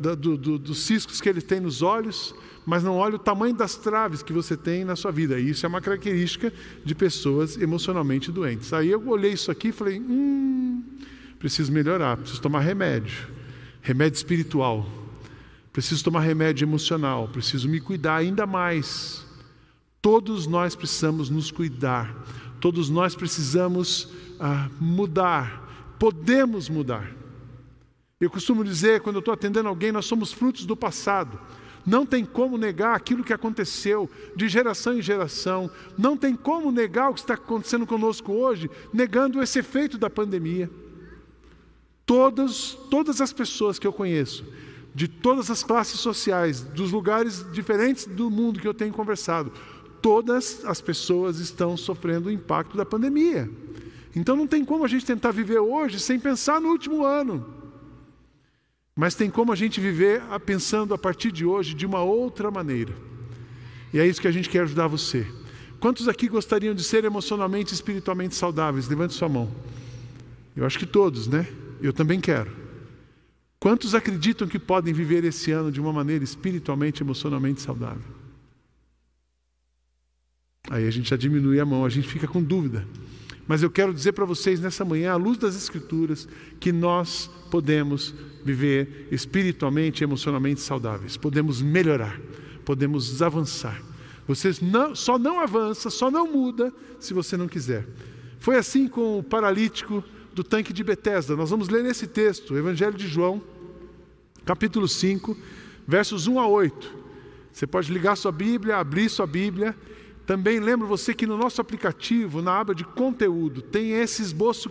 do, 0.00 0.36
do, 0.36 0.58
dos 0.58 0.84
ciscos 0.84 1.20
que 1.20 1.28
ele 1.28 1.42
tem 1.42 1.60
nos 1.60 1.82
olhos, 1.82 2.34
mas 2.64 2.82
não 2.82 2.96
olha 2.96 3.16
o 3.16 3.18
tamanho 3.18 3.54
das 3.54 3.76
traves 3.76 4.22
que 4.22 4.32
você 4.32 4.56
tem 4.56 4.84
na 4.84 4.96
sua 4.96 5.12
vida. 5.12 5.38
Isso 5.38 5.66
é 5.66 5.68
uma 5.68 5.80
característica 5.80 6.52
de 6.84 6.94
pessoas 6.94 7.56
emocionalmente 7.58 8.32
doentes. 8.32 8.72
Aí 8.72 8.90
eu 8.90 9.06
olhei 9.08 9.32
isso 9.32 9.50
aqui 9.50 9.68
e 9.68 9.72
falei: 9.72 10.00
hum, 10.00 10.82
preciso 11.38 11.70
melhorar, 11.70 12.16
preciso 12.16 12.40
tomar 12.40 12.60
remédio, 12.60 13.28
remédio 13.82 14.16
espiritual, 14.16 14.86
preciso 15.72 16.02
tomar 16.02 16.20
remédio 16.20 16.64
emocional, 16.64 17.28
preciso 17.28 17.68
me 17.68 17.80
cuidar 17.80 18.16
ainda 18.16 18.46
mais. 18.46 19.26
Todos 20.02 20.46
nós 20.46 20.74
precisamos 20.74 21.28
nos 21.28 21.50
cuidar, 21.50 22.14
todos 22.60 22.88
nós 22.88 23.14
precisamos 23.14 24.08
ah, 24.38 24.68
mudar, 24.80 25.94
podemos 25.98 26.68
mudar. 26.68 27.10
Eu 28.20 28.30
costumo 28.30 28.64
dizer, 28.64 29.00
quando 29.00 29.16
eu 29.16 29.20
estou 29.20 29.34
atendendo 29.34 29.68
alguém, 29.68 29.92
nós 29.92 30.06
somos 30.06 30.32
frutos 30.32 30.66
do 30.66 30.76
passado. 30.76 31.38
Não 31.86 32.04
tem 32.04 32.24
como 32.24 32.58
negar 32.58 32.94
aquilo 32.94 33.24
que 33.24 33.32
aconteceu 33.32 34.10
de 34.36 34.48
geração 34.48 34.98
em 34.98 35.02
geração. 35.02 35.70
Não 35.96 36.16
tem 36.16 36.36
como 36.36 36.70
negar 36.70 37.10
o 37.10 37.14
que 37.14 37.20
está 37.20 37.34
acontecendo 37.34 37.86
conosco 37.86 38.32
hoje, 38.32 38.70
negando 38.92 39.42
esse 39.42 39.58
efeito 39.58 39.96
da 39.96 40.10
pandemia. 40.10 40.70
Todas, 42.04 42.76
todas 42.90 43.20
as 43.20 43.32
pessoas 43.32 43.78
que 43.78 43.86
eu 43.86 43.92
conheço, 43.92 44.44
de 44.94 45.08
todas 45.08 45.50
as 45.50 45.62
classes 45.62 46.00
sociais, 46.00 46.60
dos 46.60 46.90
lugares 46.90 47.46
diferentes 47.52 48.04
do 48.04 48.30
mundo 48.30 48.60
que 48.60 48.68
eu 48.68 48.74
tenho 48.74 48.92
conversado, 48.92 49.52
todas 50.00 50.64
as 50.64 50.80
pessoas 50.80 51.38
estão 51.38 51.76
sofrendo 51.76 52.28
o 52.28 52.32
impacto 52.32 52.76
da 52.76 52.84
pandemia. 52.84 53.48
Então 54.14 54.36
não 54.36 54.46
tem 54.46 54.64
como 54.64 54.84
a 54.84 54.88
gente 54.88 55.06
tentar 55.06 55.30
viver 55.30 55.58
hoje 55.58 56.00
sem 56.00 56.18
pensar 56.18 56.60
no 56.60 56.68
último 56.68 57.04
ano. 57.04 57.46
Mas 58.96 59.14
tem 59.14 59.30
como 59.30 59.52
a 59.52 59.56
gente 59.56 59.80
viver 59.80 60.20
pensando 60.44 60.92
a 60.92 60.98
partir 60.98 61.30
de 61.30 61.44
hoje 61.44 61.74
de 61.74 61.86
uma 61.86 62.02
outra 62.02 62.50
maneira. 62.50 62.92
E 63.92 63.98
é 63.98 64.06
isso 64.06 64.20
que 64.20 64.28
a 64.28 64.32
gente 64.32 64.48
quer 64.48 64.62
ajudar 64.62 64.88
você. 64.88 65.26
Quantos 65.78 66.08
aqui 66.08 66.28
gostariam 66.28 66.74
de 66.74 66.84
ser 66.84 67.04
emocionalmente 67.04 67.72
e 67.72 67.74
espiritualmente 67.74 68.34
saudáveis? 68.34 68.88
Levante 68.88 69.14
sua 69.14 69.28
mão. 69.28 69.50
Eu 70.54 70.66
acho 70.66 70.78
que 70.78 70.86
todos, 70.86 71.26
né? 71.26 71.46
Eu 71.80 71.92
também 71.92 72.20
quero. 72.20 72.50
Quantos 73.58 73.94
acreditam 73.94 74.46
que 74.46 74.58
podem 74.58 74.92
viver 74.92 75.24
esse 75.24 75.50
ano 75.50 75.72
de 75.72 75.80
uma 75.80 75.92
maneira 75.92 76.24
espiritualmente 76.24 77.02
e 77.02 77.04
emocionalmente 77.04 77.62
saudável? 77.62 78.19
Aí 80.70 80.86
a 80.86 80.90
gente 80.90 81.10
já 81.10 81.16
diminui 81.16 81.58
a 81.58 81.66
mão, 81.66 81.84
a 81.84 81.88
gente 81.88 82.06
fica 82.06 82.28
com 82.28 82.40
dúvida. 82.40 82.86
Mas 83.48 83.64
eu 83.64 83.68
quero 83.68 83.92
dizer 83.92 84.12
para 84.12 84.24
vocês 84.24 84.60
nessa 84.60 84.84
manhã, 84.84 85.10
à 85.10 85.16
luz 85.16 85.36
das 85.36 85.56
Escrituras, 85.56 86.28
que 86.60 86.70
nós 86.70 87.28
podemos 87.50 88.14
viver 88.44 89.08
espiritualmente 89.10 90.00
e 90.00 90.04
emocionalmente 90.04 90.60
saudáveis, 90.60 91.16
podemos 91.16 91.60
melhorar, 91.60 92.20
podemos 92.64 93.20
avançar. 93.20 93.82
Você 94.28 94.52
não, 94.62 94.94
só 94.94 95.18
não 95.18 95.40
avança, 95.40 95.90
só 95.90 96.08
não 96.08 96.32
muda 96.32 96.72
se 97.00 97.12
você 97.12 97.36
não 97.36 97.48
quiser. 97.48 97.84
Foi 98.38 98.56
assim 98.56 98.86
com 98.86 99.18
o 99.18 99.22
paralítico 99.24 100.04
do 100.32 100.44
tanque 100.44 100.72
de 100.72 100.84
Betesda. 100.84 101.34
Nós 101.34 101.50
vamos 101.50 101.68
ler 101.68 101.82
nesse 101.82 102.06
texto, 102.06 102.54
o 102.54 102.58
Evangelho 102.58 102.96
de 102.96 103.08
João, 103.08 103.42
capítulo 104.44 104.86
5, 104.86 105.36
versos 105.84 106.28
1 106.28 106.38
a 106.38 106.46
8. 106.46 106.94
Você 107.52 107.66
pode 107.66 107.92
ligar 107.92 108.14
sua 108.14 108.30
Bíblia, 108.30 108.76
abrir 108.76 109.08
sua 109.08 109.26
Bíblia 109.26 109.74
Também 110.30 110.60
lembro 110.60 110.86
você 110.86 111.12
que 111.12 111.26
no 111.26 111.36
nosso 111.36 111.60
aplicativo, 111.60 112.40
na 112.40 112.60
aba 112.60 112.72
de 112.72 112.84
conteúdo, 112.84 113.60
tem 113.60 113.94
esse 113.94 114.22
esboço, 114.22 114.70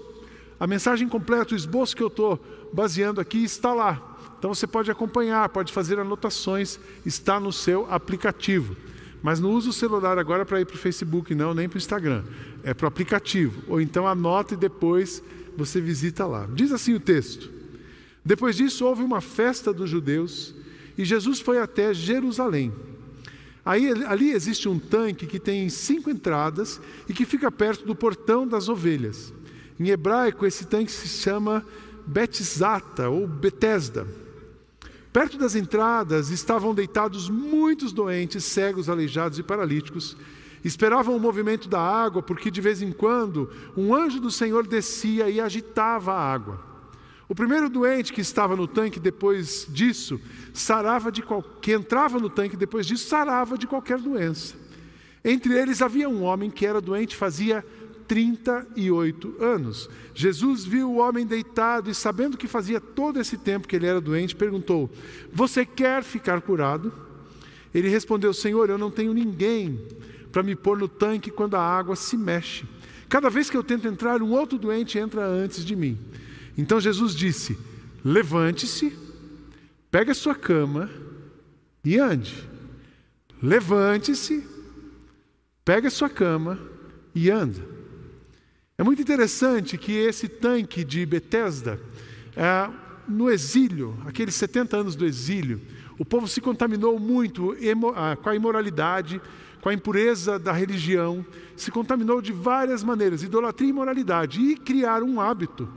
a 0.58 0.66
mensagem 0.66 1.10
completa, 1.10 1.54
o 1.54 1.58
esboço 1.58 1.98
que 1.98 2.02
eu 2.02 2.08
estou 2.08 2.40
baseando 2.72 3.20
aqui 3.20 3.44
está 3.44 3.74
lá. 3.74 4.18
Então 4.38 4.56
você 4.56 4.66
pode 4.66 4.90
acompanhar, 4.90 5.50
pode 5.50 5.74
fazer 5.74 6.00
anotações, 6.00 6.80
está 7.06 7.42
no 7.42 7.52
seu 7.52 7.86
aplicativo. 7.92 8.74
Mas 9.22 9.42
não 9.42 9.52
use 9.52 9.68
o 9.68 9.74
celular 9.74 10.18
agora 10.18 10.46
para 10.46 10.62
ir 10.62 10.66
para 10.66 10.76
o 10.78 10.80
Facebook, 10.80 11.36
não, 11.36 11.54
nem 11.54 11.68
para 11.68 11.76
o 11.76 11.78
Instagram. 11.78 12.24
É 12.64 12.74
para 12.74 12.86
o 12.86 12.88
aplicativo. 12.88 13.62
Ou 13.68 13.82
então 13.82 14.08
anota 14.08 14.54
e 14.54 14.58
depois 14.58 15.22
você 15.58 15.82
visita 15.82 16.26
lá. 16.26 16.48
Diz 16.54 16.72
assim 16.72 16.94
o 16.94 17.02
texto: 17.02 17.52
Depois 18.24 18.56
disso 18.56 18.86
houve 18.86 19.04
uma 19.04 19.20
festa 19.20 19.74
dos 19.74 19.90
judeus 19.90 20.56
e 20.98 21.04
Jesus 21.04 21.42
foi 21.42 21.60
até 21.60 21.94
Jerusalém. 21.94 22.72
Aí, 23.70 23.88
ali 24.08 24.32
existe 24.32 24.68
um 24.68 24.80
tanque 24.80 25.28
que 25.28 25.40
tem 25.40 25.70
cinco 25.70 26.10
entradas 26.10 26.82
e 27.08 27.14
que 27.14 27.24
fica 27.24 27.52
perto 27.52 27.86
do 27.86 27.94
portão 27.94 28.48
das 28.48 28.68
ovelhas. 28.68 29.32
Em 29.80 29.90
hebraico, 29.90 30.44
esse 30.44 30.66
tanque 30.66 30.92
se 30.92 31.08
chama 31.08 31.64
Betzata 32.08 33.10
ou 33.10 33.28
Betesda. 33.28 34.08
Perto 35.14 35.38
das 35.38 35.54
entradas 35.54 36.32
estavam 36.32 36.74
deitados 36.74 37.30
muitos 37.30 37.94
doentes, 37.94 38.44
cegos, 38.44 38.90
aleijados 38.90 39.38
e 39.38 39.44
paralíticos. 39.44 40.18
Esperavam 40.64 41.16
o 41.16 41.20
movimento 41.20 41.70
da 41.70 41.80
água, 41.80 42.24
porque 42.24 42.50
de 42.50 42.62
vez 42.62 42.82
em 42.82 42.92
quando 42.92 43.52
um 43.78 43.94
anjo 43.94 44.20
do 44.20 44.32
Senhor 44.32 44.66
descia 44.66 45.30
e 45.30 45.40
agitava 45.40 46.12
a 46.12 46.34
água. 46.34 46.69
O 47.30 47.36
primeiro 47.36 47.70
doente 47.70 48.12
que 48.12 48.22
estava 48.22 48.56
no 48.56 48.68
tanque 48.68 49.00
depois 49.00 49.68
disso, 49.70 50.20
sarava 50.52 51.12
de 51.12 51.22
qual... 51.22 51.44
que 51.44 51.72
entrava 51.72 52.20
no 52.20 52.28
tanque 52.28 52.58
depois 52.58 52.88
disso, 52.88 53.08
sarava 53.08 53.56
de 53.56 53.68
qualquer 53.68 54.00
doença. 54.00 54.56
Entre 55.24 55.54
eles 55.54 55.80
havia 55.80 56.10
um 56.10 56.24
homem 56.24 56.50
que 56.50 56.66
era 56.66 56.82
doente 56.82 57.16
fazia 57.16 57.64
38 58.08 59.36
anos. 59.40 59.88
Jesus 60.16 60.66
viu 60.66 60.90
o 60.90 60.98
homem 60.98 61.24
deitado 61.24 61.92
e, 61.92 61.94
sabendo 61.94 62.36
que 62.36 62.48
fazia 62.48 62.82
todo 62.82 63.20
esse 63.20 63.38
tempo 63.38 63.68
que 63.68 63.76
ele 63.76 63.86
era 63.86 64.02
doente, 64.02 64.36
perguntou: 64.36 64.90
Você 65.32 65.64
quer 65.64 66.02
ficar 66.04 66.42
curado? 66.42 66.92
Ele 67.72 67.90
respondeu: 67.90 68.34
Senhor, 68.34 68.72
eu 68.72 68.78
não 68.80 68.90
tenho 68.90 69.14
ninguém 69.14 69.80
para 70.32 70.42
me 70.42 70.56
pôr 70.56 70.80
no 70.80 70.88
tanque 70.88 71.30
quando 71.30 71.54
a 71.56 71.62
água 71.62 71.96
se 71.96 72.18
mexe. 72.18 72.66
Cada 73.08 73.30
vez 73.30 73.52
que 73.52 73.58
eu 73.58 73.64
tento 73.64 73.88
entrar, 73.88 74.24
um 74.24 74.32
outro 74.32 74.58
doente 74.58 74.98
entra 74.98 75.24
antes 75.24 75.64
de 75.64 75.76
mim. 75.76 75.96
Então 76.60 76.78
Jesus 76.78 77.16
disse: 77.16 77.58
Levante-se, 78.04 78.94
pegue 79.90 80.12
a 80.12 80.14
sua 80.14 80.36
cama 80.36 80.90
e 81.86 81.98
ande. 81.98 82.36
Levante-se, 83.42 84.46
pegue 85.64 85.88
a 85.88 85.90
sua 85.90 86.10
cama 86.10 86.60
e 87.16 87.32
anda. 87.32 87.66
É 88.78 88.84
muito 88.84 89.02
interessante 89.02 89.78
que 89.78 89.94
esse 89.94 90.28
tanque 90.28 90.84
de 90.84 91.06
Betesda, 91.06 91.80
é, 92.36 92.70
no 93.08 93.30
exílio, 93.32 93.98
aqueles 94.06 94.36
70 94.36 94.76
anos 94.76 94.96
do 94.98 95.06
exílio, 95.06 95.62
o 95.98 96.04
povo 96.04 96.28
se 96.28 96.42
contaminou 96.42 97.00
muito 97.00 97.56
ah, 97.96 98.18
com 98.18 98.30
a 98.30 98.36
imoralidade, 98.36 99.22
com 99.62 99.70
a 99.70 99.74
impureza 99.74 100.38
da 100.38 100.52
religião, 100.52 101.26
se 101.56 101.72
contaminou 101.72 102.22
de 102.22 102.34
várias 102.34 102.84
maneiras, 102.84 103.24
idolatria 103.24 103.68
e 103.68 103.72
imoralidade, 103.72 104.42
e 104.42 104.58
criaram 104.58 105.08
um 105.08 105.22
hábito 105.22 105.70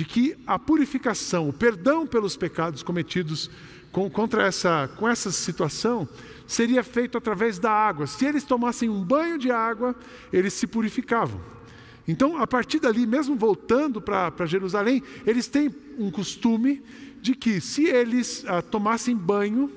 de 0.00 0.06
que 0.06 0.34
a 0.46 0.58
purificação, 0.58 1.50
o 1.50 1.52
perdão 1.52 2.06
pelos 2.06 2.34
pecados 2.34 2.82
cometidos 2.82 3.50
com, 3.92 4.08
contra 4.08 4.46
essa, 4.46 4.88
com 4.96 5.06
essa 5.06 5.30
situação, 5.30 6.08
seria 6.46 6.82
feito 6.82 7.18
através 7.18 7.58
da 7.58 7.70
água. 7.70 8.06
Se 8.06 8.24
eles 8.24 8.42
tomassem 8.42 8.88
um 8.88 9.04
banho 9.04 9.36
de 9.36 9.50
água, 9.50 9.94
eles 10.32 10.54
se 10.54 10.66
purificavam. 10.66 11.38
Então, 12.08 12.38
a 12.38 12.46
partir 12.46 12.80
dali, 12.80 13.06
mesmo 13.06 13.36
voltando 13.36 14.00
para 14.00 14.46
Jerusalém, 14.46 15.02
eles 15.26 15.48
têm 15.48 15.70
um 15.98 16.10
costume 16.10 16.82
de 17.20 17.34
que, 17.34 17.60
se 17.60 17.84
eles 17.84 18.42
ah, 18.46 18.62
tomassem 18.62 19.14
banho, 19.14 19.70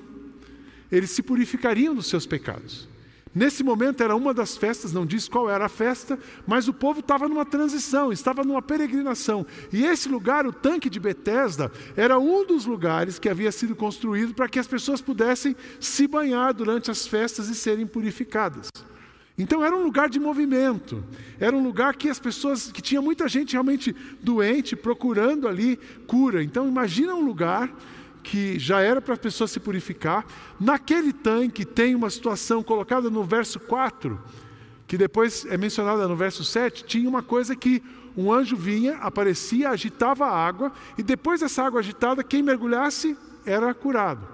eles 0.90 1.10
se 1.10 1.22
purificariam 1.22 1.94
dos 1.94 2.06
seus 2.06 2.24
pecados. 2.24 2.88
Nesse 3.34 3.64
momento 3.64 4.00
era 4.02 4.14
uma 4.14 4.32
das 4.32 4.56
festas, 4.56 4.92
não 4.92 5.04
diz 5.04 5.28
qual 5.28 5.50
era 5.50 5.66
a 5.66 5.68
festa, 5.68 6.16
mas 6.46 6.68
o 6.68 6.72
povo 6.72 7.00
estava 7.00 7.28
numa 7.28 7.44
transição, 7.44 8.12
estava 8.12 8.44
numa 8.44 8.62
peregrinação. 8.62 9.44
E 9.72 9.84
esse 9.84 10.08
lugar, 10.08 10.46
o 10.46 10.52
tanque 10.52 10.88
de 10.88 11.00
Betesda, 11.00 11.72
era 11.96 12.16
um 12.18 12.46
dos 12.46 12.64
lugares 12.64 13.18
que 13.18 13.28
havia 13.28 13.50
sido 13.50 13.74
construído 13.74 14.34
para 14.34 14.48
que 14.48 14.58
as 14.58 14.68
pessoas 14.68 15.00
pudessem 15.00 15.56
se 15.80 16.06
banhar 16.06 16.54
durante 16.54 16.92
as 16.92 17.08
festas 17.08 17.48
e 17.48 17.56
serem 17.56 17.86
purificadas. 17.86 18.68
Então 19.36 19.64
era 19.64 19.76
um 19.76 19.82
lugar 19.82 20.08
de 20.08 20.20
movimento, 20.20 21.02
era 21.40 21.56
um 21.56 21.62
lugar 21.62 21.96
que 21.96 22.08
as 22.08 22.20
pessoas, 22.20 22.70
que 22.70 22.80
tinha 22.80 23.02
muita 23.02 23.26
gente 23.26 23.54
realmente 23.54 23.94
doente, 24.22 24.76
procurando 24.76 25.48
ali 25.48 25.76
cura. 26.06 26.40
Então 26.40 26.68
imagina 26.68 27.16
um 27.16 27.24
lugar 27.24 27.68
que 28.24 28.58
já 28.58 28.80
era 28.80 29.00
para 29.00 29.14
a 29.14 29.18
pessoa 29.18 29.46
se 29.46 29.60
purificar. 29.60 30.26
Naquele 30.58 31.12
tanque 31.12 31.64
tem 31.64 31.94
uma 31.94 32.08
situação 32.08 32.62
colocada 32.62 33.10
no 33.10 33.22
verso 33.22 33.60
4, 33.60 34.18
que 34.88 34.96
depois 34.96 35.46
é 35.46 35.56
mencionada 35.56 36.08
no 36.08 36.16
verso 36.16 36.42
7, 36.42 36.84
tinha 36.84 37.08
uma 37.08 37.22
coisa 37.22 37.54
que 37.54 37.82
um 38.16 38.32
anjo 38.32 38.56
vinha, 38.56 38.96
aparecia, 38.96 39.70
agitava 39.70 40.24
a 40.24 40.34
água, 40.34 40.72
e 40.96 41.02
depois 41.02 41.40
dessa 41.40 41.62
água 41.62 41.80
agitada, 41.80 42.24
quem 42.24 42.42
mergulhasse 42.42 43.16
era 43.44 43.72
curado. 43.74 44.26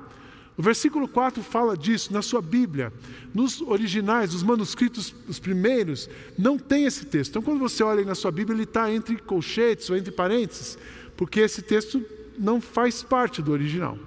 O 0.57 0.63
versículo 0.63 1.09
4 1.09 1.43
fala 1.43 1.77
disso 1.77 2.13
na 2.13 2.21
sua 2.21 2.43
Bíblia. 2.43 2.93
Nos 3.33 3.63
originais, 3.63 4.35
os 4.35 4.43
manuscritos, 4.43 5.15
os 5.27 5.39
primeiros, 5.39 6.09
não 6.39 6.59
tem 6.59 6.85
esse 6.85 7.07
texto. 7.07 7.31
Então, 7.31 7.43
quando 7.43 7.59
você 7.59 7.83
olha 7.83 8.05
na 8.05 8.15
sua 8.15 8.31
Bíblia, 8.31 8.55
ele 8.55 8.65
está 8.65 8.93
entre 8.93 9.17
colchetes 9.17 9.89
ou 9.89 9.97
entre 9.97 10.13
parênteses, 10.13 10.79
porque 11.17 11.41
esse 11.41 11.63
texto 11.63 12.05
não 12.41 12.61
faz 12.61 13.03
parte 13.03 13.43
do 13.43 13.53
original. 13.53 13.99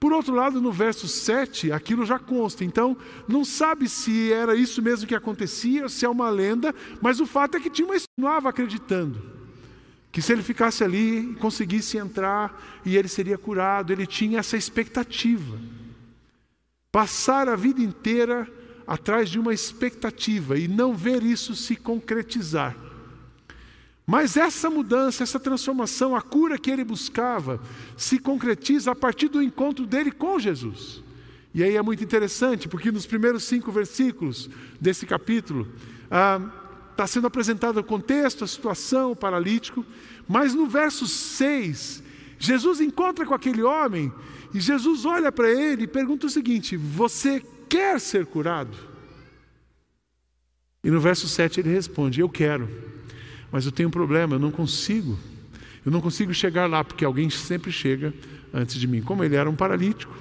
Por 0.00 0.12
outro 0.12 0.34
lado, 0.34 0.60
no 0.60 0.72
verso 0.72 1.06
7, 1.06 1.70
aquilo 1.70 2.04
já 2.04 2.18
consta. 2.18 2.64
Então, 2.64 2.96
não 3.28 3.44
sabe 3.44 3.88
se 3.88 4.32
era 4.32 4.56
isso 4.56 4.82
mesmo 4.82 5.06
que 5.06 5.14
acontecia, 5.14 5.88
se 5.88 6.04
é 6.04 6.08
uma 6.08 6.28
lenda, 6.28 6.74
mas 7.00 7.20
o 7.20 7.26
fato 7.26 7.56
é 7.56 7.60
que 7.60 7.70
uma 7.70 7.94
continuava 7.94 8.48
acreditando 8.48 9.42
que 10.12 10.20
se 10.20 10.30
ele 10.30 10.42
ficasse 10.42 10.84
ali 10.84 11.34
conseguisse 11.40 11.96
entrar 11.96 12.80
e 12.84 12.98
ele 12.98 13.08
seria 13.08 13.38
curado, 13.38 13.92
ele 13.92 14.06
tinha 14.06 14.40
essa 14.40 14.58
expectativa. 14.58 15.58
Passar 16.92 17.48
a 17.48 17.56
vida 17.56 17.80
inteira 17.80 18.46
atrás 18.86 19.30
de 19.30 19.38
uma 19.38 19.54
expectativa 19.54 20.58
e 20.58 20.68
não 20.68 20.94
ver 20.94 21.22
isso 21.22 21.56
se 21.56 21.74
concretizar. 21.74 22.76
Mas 24.06 24.36
essa 24.36 24.68
mudança, 24.68 25.22
essa 25.22 25.38
transformação, 25.38 26.16
a 26.16 26.20
cura 26.20 26.58
que 26.58 26.70
ele 26.70 26.84
buscava, 26.84 27.60
se 27.96 28.18
concretiza 28.18 28.90
a 28.90 28.96
partir 28.96 29.28
do 29.28 29.42
encontro 29.42 29.86
dele 29.86 30.10
com 30.10 30.38
Jesus. 30.38 31.02
E 31.54 31.62
aí 31.62 31.76
é 31.76 31.82
muito 31.82 32.02
interessante, 32.02 32.68
porque 32.68 32.90
nos 32.90 33.06
primeiros 33.06 33.44
cinco 33.44 33.70
versículos 33.70 34.50
desse 34.80 35.06
capítulo, 35.06 35.68
está 36.04 37.04
ah, 37.04 37.06
sendo 37.06 37.26
apresentado 37.26 37.78
o 37.78 37.84
contexto, 37.84 38.42
a 38.42 38.46
situação, 38.46 39.12
o 39.12 39.16
paralítico, 39.16 39.84
mas 40.26 40.54
no 40.54 40.66
verso 40.66 41.06
6, 41.06 42.02
Jesus 42.38 42.80
encontra 42.80 43.24
com 43.26 43.34
aquele 43.34 43.62
homem 43.62 44.12
e 44.54 44.60
Jesus 44.60 45.04
olha 45.04 45.30
para 45.30 45.50
ele 45.50 45.84
e 45.84 45.88
pergunta 45.88 46.26
o 46.26 46.30
seguinte: 46.30 46.76
Você 46.76 47.42
quer 47.68 48.00
ser 48.00 48.26
curado? 48.26 48.76
E 50.84 50.90
no 50.90 51.00
verso 51.00 51.28
7 51.28 51.60
ele 51.60 51.70
responde: 51.70 52.20
Eu 52.20 52.28
quero, 52.28 52.68
mas 53.52 53.66
eu 53.66 53.70
tenho 53.70 53.90
um 53.90 53.92
problema, 53.92 54.34
eu 54.36 54.40
não 54.40 54.50
consigo. 54.50 55.18
Eu 55.84 55.92
não 55.92 56.00
consigo 56.00 56.32
chegar 56.32 56.66
lá, 56.66 56.82
porque 56.82 57.04
alguém 57.04 57.28
sempre 57.28 57.70
chega 57.70 58.14
antes 58.52 58.76
de 58.76 58.88
mim. 58.88 59.02
Como 59.02 59.22
ele 59.22 59.36
era 59.36 59.48
um 59.48 59.54
paralítico, 59.54 60.16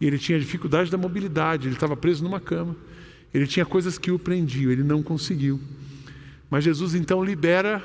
e 0.00 0.06
ele 0.06 0.18
tinha 0.18 0.38
dificuldade 0.38 0.90
da 0.90 0.98
mobilidade, 0.98 1.66
ele 1.66 1.74
estava 1.74 1.96
preso 1.96 2.22
numa 2.22 2.38
cama, 2.38 2.76
ele 3.32 3.46
tinha 3.46 3.64
coisas 3.64 3.98
que 3.98 4.10
o 4.10 4.18
prendiam, 4.18 4.70
ele 4.70 4.82
não 4.82 5.02
conseguiu. 5.02 5.58
Mas 6.50 6.64
Jesus 6.64 6.94
então 6.94 7.24
libera 7.24 7.82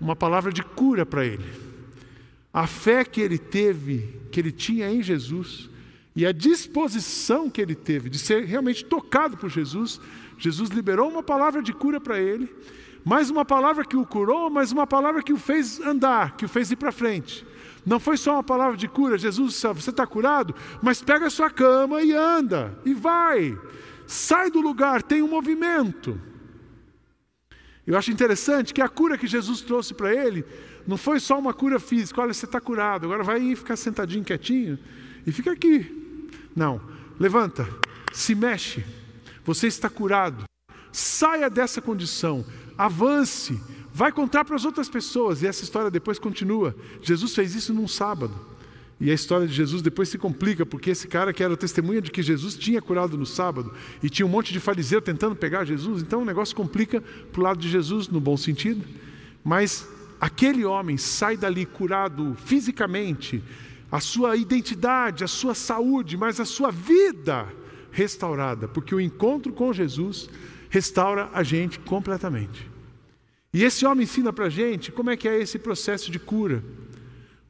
uma 0.00 0.14
palavra 0.14 0.52
de 0.52 0.62
cura 0.62 1.06
para 1.06 1.24
ele. 1.24 1.44
A 2.52 2.66
fé 2.66 3.04
que 3.04 3.20
ele 3.20 3.38
teve, 3.38 4.08
que 4.30 4.40
ele 4.40 4.52
tinha 4.52 4.90
em 4.90 5.02
Jesus, 5.02 5.70
e 6.14 6.24
a 6.24 6.32
disposição 6.32 7.50
que 7.50 7.60
ele 7.60 7.74
teve 7.74 8.08
de 8.08 8.18
ser 8.18 8.44
realmente 8.44 8.84
tocado 8.84 9.36
por 9.36 9.50
Jesus, 9.50 10.00
Jesus 10.38 10.70
liberou 10.70 11.10
uma 11.10 11.22
palavra 11.22 11.62
de 11.62 11.72
cura 11.72 12.00
para 12.00 12.18
ele, 12.18 12.48
mais 13.06 13.30
uma 13.30 13.44
palavra 13.44 13.84
que 13.84 13.96
o 13.96 14.04
curou, 14.04 14.50
mas 14.50 14.72
uma 14.72 14.84
palavra 14.84 15.22
que 15.22 15.32
o 15.32 15.36
fez 15.36 15.78
andar, 15.78 16.36
que 16.36 16.44
o 16.44 16.48
fez 16.48 16.72
ir 16.72 16.76
para 16.76 16.90
frente. 16.90 17.46
Não 17.86 18.00
foi 18.00 18.16
só 18.16 18.32
uma 18.32 18.42
palavra 18.42 18.76
de 18.76 18.88
cura, 18.88 19.16
Jesus, 19.16 19.62
você 19.62 19.90
está 19.90 20.04
curado, 20.04 20.52
mas 20.82 21.00
pega 21.00 21.28
a 21.28 21.30
sua 21.30 21.48
cama 21.48 22.02
e 22.02 22.12
anda, 22.12 22.76
e 22.84 22.92
vai, 22.92 23.56
sai 24.08 24.50
do 24.50 24.60
lugar, 24.60 25.04
tem 25.04 25.22
um 25.22 25.28
movimento. 25.28 26.20
Eu 27.86 27.96
acho 27.96 28.10
interessante 28.10 28.74
que 28.74 28.82
a 28.82 28.88
cura 28.88 29.16
que 29.16 29.28
Jesus 29.28 29.60
trouxe 29.60 29.94
para 29.94 30.12
ele 30.12 30.44
não 30.84 30.96
foi 30.96 31.20
só 31.20 31.38
uma 31.38 31.54
cura 31.54 31.78
física, 31.78 32.20
olha, 32.20 32.34
você 32.34 32.44
está 32.44 32.60
curado, 32.60 33.04
agora 33.04 33.22
vai 33.22 33.54
ficar 33.54 33.76
sentadinho, 33.76 34.24
quietinho 34.24 34.76
e 35.24 35.30
fica 35.30 35.52
aqui. 35.52 36.28
Não, 36.56 36.80
levanta, 37.20 37.68
se 38.12 38.34
mexe, 38.34 38.84
você 39.44 39.68
está 39.68 39.88
curado. 39.88 40.42
Saia 40.90 41.48
dessa 41.48 41.80
condição, 41.80 42.44
avance, 42.76 43.60
vai 43.92 44.12
contar 44.12 44.44
para 44.44 44.56
as 44.56 44.64
outras 44.64 44.88
pessoas. 44.88 45.42
E 45.42 45.46
essa 45.46 45.64
história 45.64 45.90
depois 45.90 46.18
continua. 46.18 46.74
Jesus 47.02 47.34
fez 47.34 47.54
isso 47.54 47.72
num 47.72 47.88
sábado. 47.88 48.34
E 48.98 49.10
a 49.10 49.14
história 49.14 49.46
de 49.46 49.52
Jesus 49.52 49.82
depois 49.82 50.08
se 50.08 50.16
complica, 50.16 50.64
porque 50.64 50.90
esse 50.90 51.06
cara 51.06 51.32
que 51.32 51.42
era 51.42 51.56
testemunha 51.56 52.00
de 52.00 52.10
que 52.10 52.22
Jesus 52.22 52.56
tinha 52.56 52.80
curado 52.80 53.18
no 53.18 53.26
sábado, 53.26 53.72
e 54.02 54.08
tinha 54.08 54.24
um 54.24 54.28
monte 54.28 54.52
de 54.52 54.60
fariseu 54.60 55.02
tentando 55.02 55.36
pegar 55.36 55.66
Jesus, 55.66 56.02
então 56.02 56.22
o 56.22 56.24
negócio 56.24 56.56
complica 56.56 57.02
para 57.30 57.40
o 57.40 57.44
lado 57.44 57.60
de 57.60 57.68
Jesus, 57.68 58.08
no 58.08 58.20
bom 58.20 58.38
sentido. 58.38 58.82
Mas 59.44 59.86
aquele 60.18 60.64
homem 60.64 60.96
sai 60.96 61.36
dali 61.36 61.66
curado 61.66 62.34
fisicamente, 62.46 63.42
a 63.92 64.00
sua 64.00 64.34
identidade, 64.34 65.22
a 65.22 65.28
sua 65.28 65.54
saúde, 65.54 66.16
mas 66.16 66.40
a 66.40 66.46
sua 66.46 66.70
vida 66.70 67.46
restaurada, 67.92 68.66
porque 68.66 68.94
o 68.94 69.00
encontro 69.00 69.52
com 69.52 69.72
Jesus 69.74 70.28
restaura 70.76 71.30
a 71.32 71.42
gente 71.42 71.78
completamente. 71.78 72.70
E 73.50 73.64
esse 73.64 73.86
homem 73.86 74.04
ensina 74.04 74.30
para 74.30 74.44
a 74.44 74.50
gente 74.50 74.92
como 74.92 75.08
é 75.08 75.16
que 75.16 75.26
é 75.26 75.40
esse 75.40 75.58
processo 75.58 76.10
de 76.10 76.18
cura. 76.18 76.62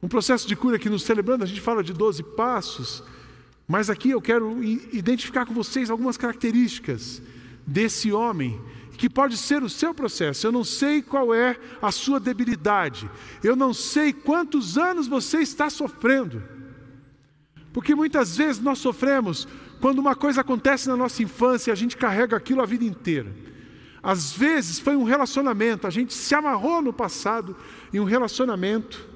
Um 0.01 0.07
processo 0.07 0.47
de 0.47 0.55
cura 0.55 0.79
que 0.79 0.89
nos 0.89 1.03
celebrando, 1.03 1.43
a 1.43 1.47
gente 1.47 1.59
fala 1.59 1.83
de 1.83 1.91
12 1.91 2.23
passos, 2.23 3.03
mas 3.67 3.89
aqui 3.89 4.11
eu 4.11 4.21
quero 4.21 4.63
identificar 4.63 5.45
com 5.45 5.53
vocês 5.53 5.89
algumas 5.89 6.15
características 6.15 7.21
desse 7.65 8.13
homem, 8.13 8.61
que 8.97 9.09
pode 9.09 9.35
ser 9.35 9.61
o 9.61 9.69
seu 9.69 9.93
processo. 9.93 10.47
Eu 10.47 10.51
não 10.53 10.63
sei 10.63 11.01
qual 11.01 11.33
é 11.33 11.57
a 11.81 11.91
sua 11.91 12.21
debilidade, 12.21 13.09
eu 13.43 13.57
não 13.57 13.73
sei 13.73 14.13
quantos 14.13 14.77
anos 14.77 15.05
você 15.05 15.39
está 15.39 15.69
sofrendo, 15.69 16.41
porque 17.77 17.93
muitas 17.93 18.35
vezes 18.35 18.59
nós 18.59 18.79
sofremos 18.79 19.47
quando 19.79 19.99
uma 19.99 20.15
coisa 20.15 20.41
acontece 20.41 20.87
na 20.87 20.97
nossa 20.97 21.21
infância, 21.21 21.71
a 21.71 21.75
gente 21.75 21.95
carrega 21.95 22.35
aquilo 22.35 22.59
a 22.59 22.65
vida 22.65 22.83
inteira. 22.83 23.31
Às 24.01 24.33
vezes 24.33 24.79
foi 24.79 24.95
um 24.95 25.03
relacionamento, 25.03 25.85
a 25.85 25.91
gente 25.91 26.11
se 26.11 26.33
amarrou 26.33 26.81
no 26.81 26.91
passado 26.91 27.55
em 27.93 27.99
um 27.99 28.03
relacionamento, 28.03 29.07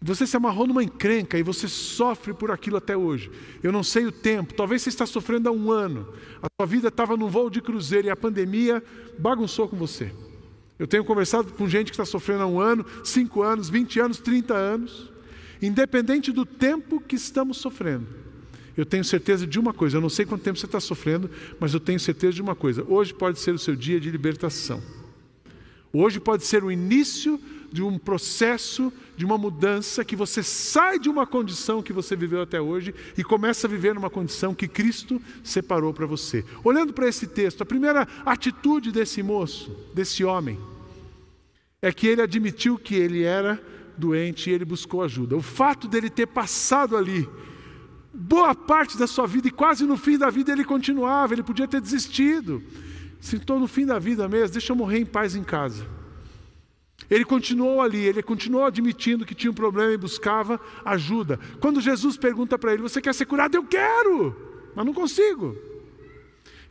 você 0.00 0.26
se 0.26 0.34
amarrou 0.34 0.66
numa 0.66 0.82
encrenca 0.82 1.38
e 1.38 1.42
você 1.42 1.68
sofre 1.68 2.32
por 2.32 2.50
aquilo 2.50 2.78
até 2.78 2.96
hoje. 2.96 3.30
Eu 3.62 3.70
não 3.70 3.82
sei 3.82 4.06
o 4.06 4.10
tempo, 4.10 4.54
talvez 4.54 4.80
você 4.80 4.88
está 4.88 5.04
sofrendo 5.04 5.50
há 5.50 5.52
um 5.52 5.70
ano. 5.70 6.14
A 6.40 6.46
sua 6.58 6.66
vida 6.66 6.88
estava 6.88 7.14
num 7.14 7.28
voo 7.28 7.50
de 7.50 7.60
cruzeiro 7.60 8.06
e 8.06 8.10
a 8.10 8.16
pandemia 8.16 8.82
bagunçou 9.18 9.68
com 9.68 9.76
você. 9.76 10.10
Eu 10.78 10.86
tenho 10.86 11.04
conversado 11.04 11.52
com 11.52 11.68
gente 11.68 11.88
que 11.88 12.00
está 12.00 12.06
sofrendo 12.06 12.44
há 12.44 12.46
um 12.46 12.58
ano, 12.58 12.86
cinco 13.04 13.42
anos, 13.42 13.68
vinte 13.68 14.00
anos, 14.00 14.18
trinta 14.18 14.54
anos. 14.54 15.11
Independente 15.62 16.32
do 16.32 16.44
tempo 16.44 17.00
que 17.00 17.14
estamos 17.14 17.58
sofrendo, 17.58 18.06
eu 18.76 18.84
tenho 18.84 19.04
certeza 19.04 19.46
de 19.46 19.60
uma 19.60 19.72
coisa, 19.72 19.96
eu 19.96 20.00
não 20.00 20.08
sei 20.08 20.26
quanto 20.26 20.42
tempo 20.42 20.58
você 20.58 20.66
está 20.66 20.80
sofrendo, 20.80 21.30
mas 21.60 21.72
eu 21.72 21.80
tenho 21.80 22.00
certeza 22.00 22.32
de 22.32 22.42
uma 22.42 22.56
coisa: 22.56 22.84
hoje 22.88 23.14
pode 23.14 23.38
ser 23.38 23.54
o 23.54 23.58
seu 23.58 23.76
dia 23.76 24.00
de 24.00 24.10
libertação. 24.10 24.82
Hoje 25.92 26.18
pode 26.18 26.44
ser 26.44 26.64
o 26.64 26.72
início 26.72 27.38
de 27.70 27.82
um 27.82 27.98
processo, 27.98 28.92
de 29.16 29.24
uma 29.24 29.36
mudança, 29.36 30.04
que 30.04 30.16
você 30.16 30.42
sai 30.42 30.98
de 30.98 31.08
uma 31.08 31.26
condição 31.26 31.82
que 31.82 31.92
você 31.92 32.16
viveu 32.16 32.40
até 32.40 32.60
hoje 32.60 32.94
e 33.16 33.22
começa 33.22 33.66
a 33.66 33.70
viver 33.70 33.94
numa 33.94 34.10
condição 34.10 34.54
que 34.54 34.66
Cristo 34.66 35.20
separou 35.44 35.92
para 35.92 36.06
você. 36.06 36.44
Olhando 36.64 36.92
para 36.92 37.08
esse 37.08 37.26
texto, 37.26 37.62
a 37.62 37.66
primeira 37.66 38.08
atitude 38.24 38.90
desse 38.90 39.22
moço, 39.22 39.70
desse 39.94 40.24
homem, 40.24 40.58
é 41.80 41.92
que 41.92 42.06
ele 42.06 42.22
admitiu 42.22 42.78
que 42.78 42.94
ele 42.94 43.22
era 43.22 43.60
doente 43.96 44.50
e 44.50 44.52
ele 44.52 44.64
buscou 44.64 45.02
ajuda. 45.02 45.36
O 45.36 45.42
fato 45.42 45.88
dele 45.88 46.10
ter 46.10 46.26
passado 46.26 46.96
ali 46.96 47.28
boa 48.12 48.54
parte 48.54 48.98
da 48.98 49.06
sua 49.06 49.26
vida 49.26 49.48
e 49.48 49.50
quase 49.50 49.86
no 49.86 49.96
fim 49.96 50.18
da 50.18 50.28
vida 50.28 50.52
ele 50.52 50.64
continuava, 50.64 51.32
ele 51.32 51.42
podia 51.42 51.66
ter 51.66 51.80
desistido. 51.80 52.62
Se 53.20 53.36
estou 53.36 53.58
no 53.58 53.68
fim 53.68 53.86
da 53.86 53.98
vida 53.98 54.28
mesmo, 54.28 54.52
deixa 54.52 54.72
eu 54.72 54.76
morrer 54.76 54.98
em 54.98 55.06
paz 55.06 55.34
em 55.34 55.44
casa. 55.44 55.86
Ele 57.10 57.24
continuou 57.24 57.80
ali, 57.80 57.98
ele 57.98 58.22
continuou 58.22 58.64
admitindo 58.64 59.24
que 59.24 59.34
tinha 59.34 59.50
um 59.50 59.54
problema 59.54 59.92
e 59.92 59.96
buscava 59.96 60.60
ajuda. 60.84 61.38
Quando 61.60 61.80
Jesus 61.80 62.16
pergunta 62.16 62.58
para 62.58 62.72
ele: 62.72 62.82
Você 62.82 63.00
quer 63.00 63.14
ser 63.14 63.26
curado? 63.26 63.54
Eu 63.54 63.64
quero, 63.64 64.34
mas 64.74 64.86
não 64.86 64.94
consigo. 64.94 65.56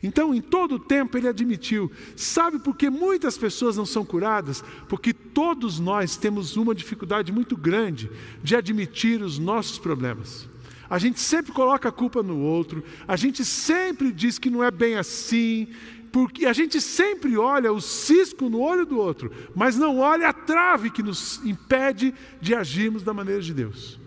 Então, 0.02 0.34
em 0.34 0.40
todo 0.40 0.74
o 0.74 0.78
tempo, 0.78 1.16
ele 1.16 1.28
admitiu. 1.28 1.90
Sabe 2.16 2.58
por 2.58 2.76
que 2.76 2.90
muitas 2.90 3.38
pessoas 3.38 3.76
não 3.76 3.86
são 3.86 4.04
curadas? 4.04 4.64
Porque 4.88 5.12
todos 5.12 5.78
nós 5.78 6.16
temos 6.16 6.56
uma 6.56 6.74
dificuldade 6.74 7.30
muito 7.30 7.56
grande 7.56 8.10
de 8.42 8.56
admitir 8.56 9.22
os 9.22 9.38
nossos 9.38 9.78
problemas. 9.78 10.48
A 10.90 10.98
gente 10.98 11.20
sempre 11.20 11.52
coloca 11.52 11.88
a 11.88 11.92
culpa 11.92 12.22
no 12.22 12.38
outro, 12.40 12.84
a 13.08 13.16
gente 13.16 13.44
sempre 13.44 14.12
diz 14.12 14.38
que 14.38 14.50
não 14.50 14.62
é 14.62 14.70
bem 14.70 14.96
assim, 14.96 15.68
porque 16.12 16.44
a 16.44 16.52
gente 16.52 16.80
sempre 16.82 17.38
olha 17.38 17.72
o 17.72 17.80
cisco 17.80 18.50
no 18.50 18.60
olho 18.60 18.84
do 18.84 18.98
outro, 18.98 19.32
mas 19.54 19.76
não 19.76 19.98
olha 19.98 20.28
a 20.28 20.32
trave 20.34 20.90
que 20.90 21.02
nos 21.02 21.40
impede 21.46 22.12
de 22.42 22.54
agirmos 22.54 23.02
da 23.02 23.14
maneira 23.14 23.40
de 23.40 23.54
Deus. 23.54 23.98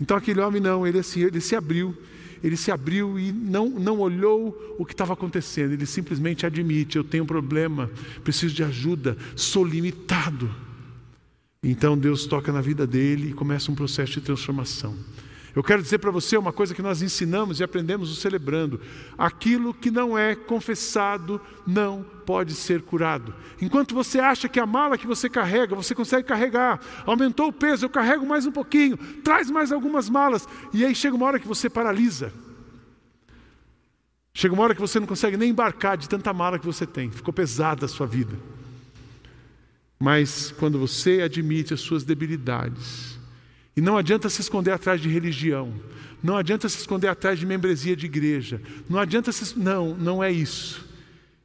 Então 0.00 0.16
aquele 0.16 0.40
homem 0.40 0.62
não, 0.62 0.86
ele 0.86 0.98
assim, 0.98 1.20
ele 1.20 1.42
se 1.42 1.54
abriu, 1.54 1.94
ele 2.44 2.58
se 2.58 2.70
abriu 2.70 3.18
e 3.18 3.32
não, 3.32 3.70
não 3.70 4.00
olhou 4.00 4.76
o 4.78 4.84
que 4.84 4.92
estava 4.92 5.14
acontecendo, 5.14 5.72
ele 5.72 5.86
simplesmente 5.86 6.44
admite: 6.44 6.98
eu 6.98 7.02
tenho 7.02 7.24
um 7.24 7.26
problema, 7.26 7.90
preciso 8.22 8.54
de 8.54 8.62
ajuda, 8.62 9.16
sou 9.34 9.64
limitado. 9.64 10.54
Então 11.62 11.96
Deus 11.96 12.26
toca 12.26 12.52
na 12.52 12.60
vida 12.60 12.86
dele 12.86 13.30
e 13.30 13.32
começa 13.32 13.72
um 13.72 13.74
processo 13.74 14.12
de 14.12 14.20
transformação. 14.20 14.94
Eu 15.54 15.62
quero 15.62 15.82
dizer 15.82 15.98
para 15.98 16.10
você 16.10 16.36
uma 16.36 16.52
coisa 16.52 16.74
que 16.74 16.82
nós 16.82 17.00
ensinamos 17.00 17.60
e 17.60 17.64
aprendemos 17.64 18.10
o 18.10 18.16
celebrando: 18.16 18.80
aquilo 19.16 19.72
que 19.72 19.90
não 19.90 20.18
é 20.18 20.34
confessado 20.34 21.40
não 21.64 22.04
pode 22.26 22.54
ser 22.54 22.82
curado. 22.82 23.32
Enquanto 23.60 23.94
você 23.94 24.18
acha 24.18 24.48
que 24.48 24.58
a 24.58 24.66
mala 24.66 24.98
que 24.98 25.06
você 25.06 25.28
carrega, 25.28 25.76
você 25.76 25.94
consegue 25.94 26.26
carregar, 26.26 26.80
aumentou 27.06 27.48
o 27.48 27.52
peso, 27.52 27.84
eu 27.84 27.90
carrego 27.90 28.26
mais 28.26 28.46
um 28.46 28.52
pouquinho, 28.52 28.96
traz 29.22 29.48
mais 29.48 29.70
algumas 29.70 30.10
malas, 30.10 30.48
e 30.72 30.84
aí 30.84 30.94
chega 30.94 31.14
uma 31.14 31.26
hora 31.26 31.38
que 31.38 31.46
você 31.46 31.70
paralisa. 31.70 32.32
Chega 34.36 34.52
uma 34.52 34.64
hora 34.64 34.74
que 34.74 34.80
você 34.80 34.98
não 34.98 35.06
consegue 35.06 35.36
nem 35.36 35.50
embarcar 35.50 35.96
de 35.96 36.08
tanta 36.08 36.32
mala 36.32 36.58
que 36.58 36.66
você 36.66 36.84
tem, 36.84 37.08
ficou 37.12 37.32
pesada 37.32 37.84
a 37.84 37.88
sua 37.88 38.08
vida. 38.08 38.36
Mas 40.00 40.50
quando 40.58 40.76
você 40.80 41.22
admite 41.22 41.72
as 41.72 41.80
suas 41.80 42.02
debilidades, 42.02 43.13
e 43.76 43.80
não 43.80 43.96
adianta 43.96 44.28
se 44.28 44.40
esconder 44.40 44.70
atrás 44.70 45.00
de 45.00 45.08
religião, 45.08 45.72
não 46.22 46.36
adianta 46.36 46.68
se 46.68 46.78
esconder 46.78 47.08
atrás 47.08 47.38
de 47.38 47.44
membresia 47.44 47.94
de 47.94 48.06
igreja, 48.06 48.60
não 48.88 48.98
adianta 48.98 49.30
se. 49.30 49.58
Não, 49.58 49.94
não 49.94 50.22
é 50.22 50.32
isso. 50.32 50.84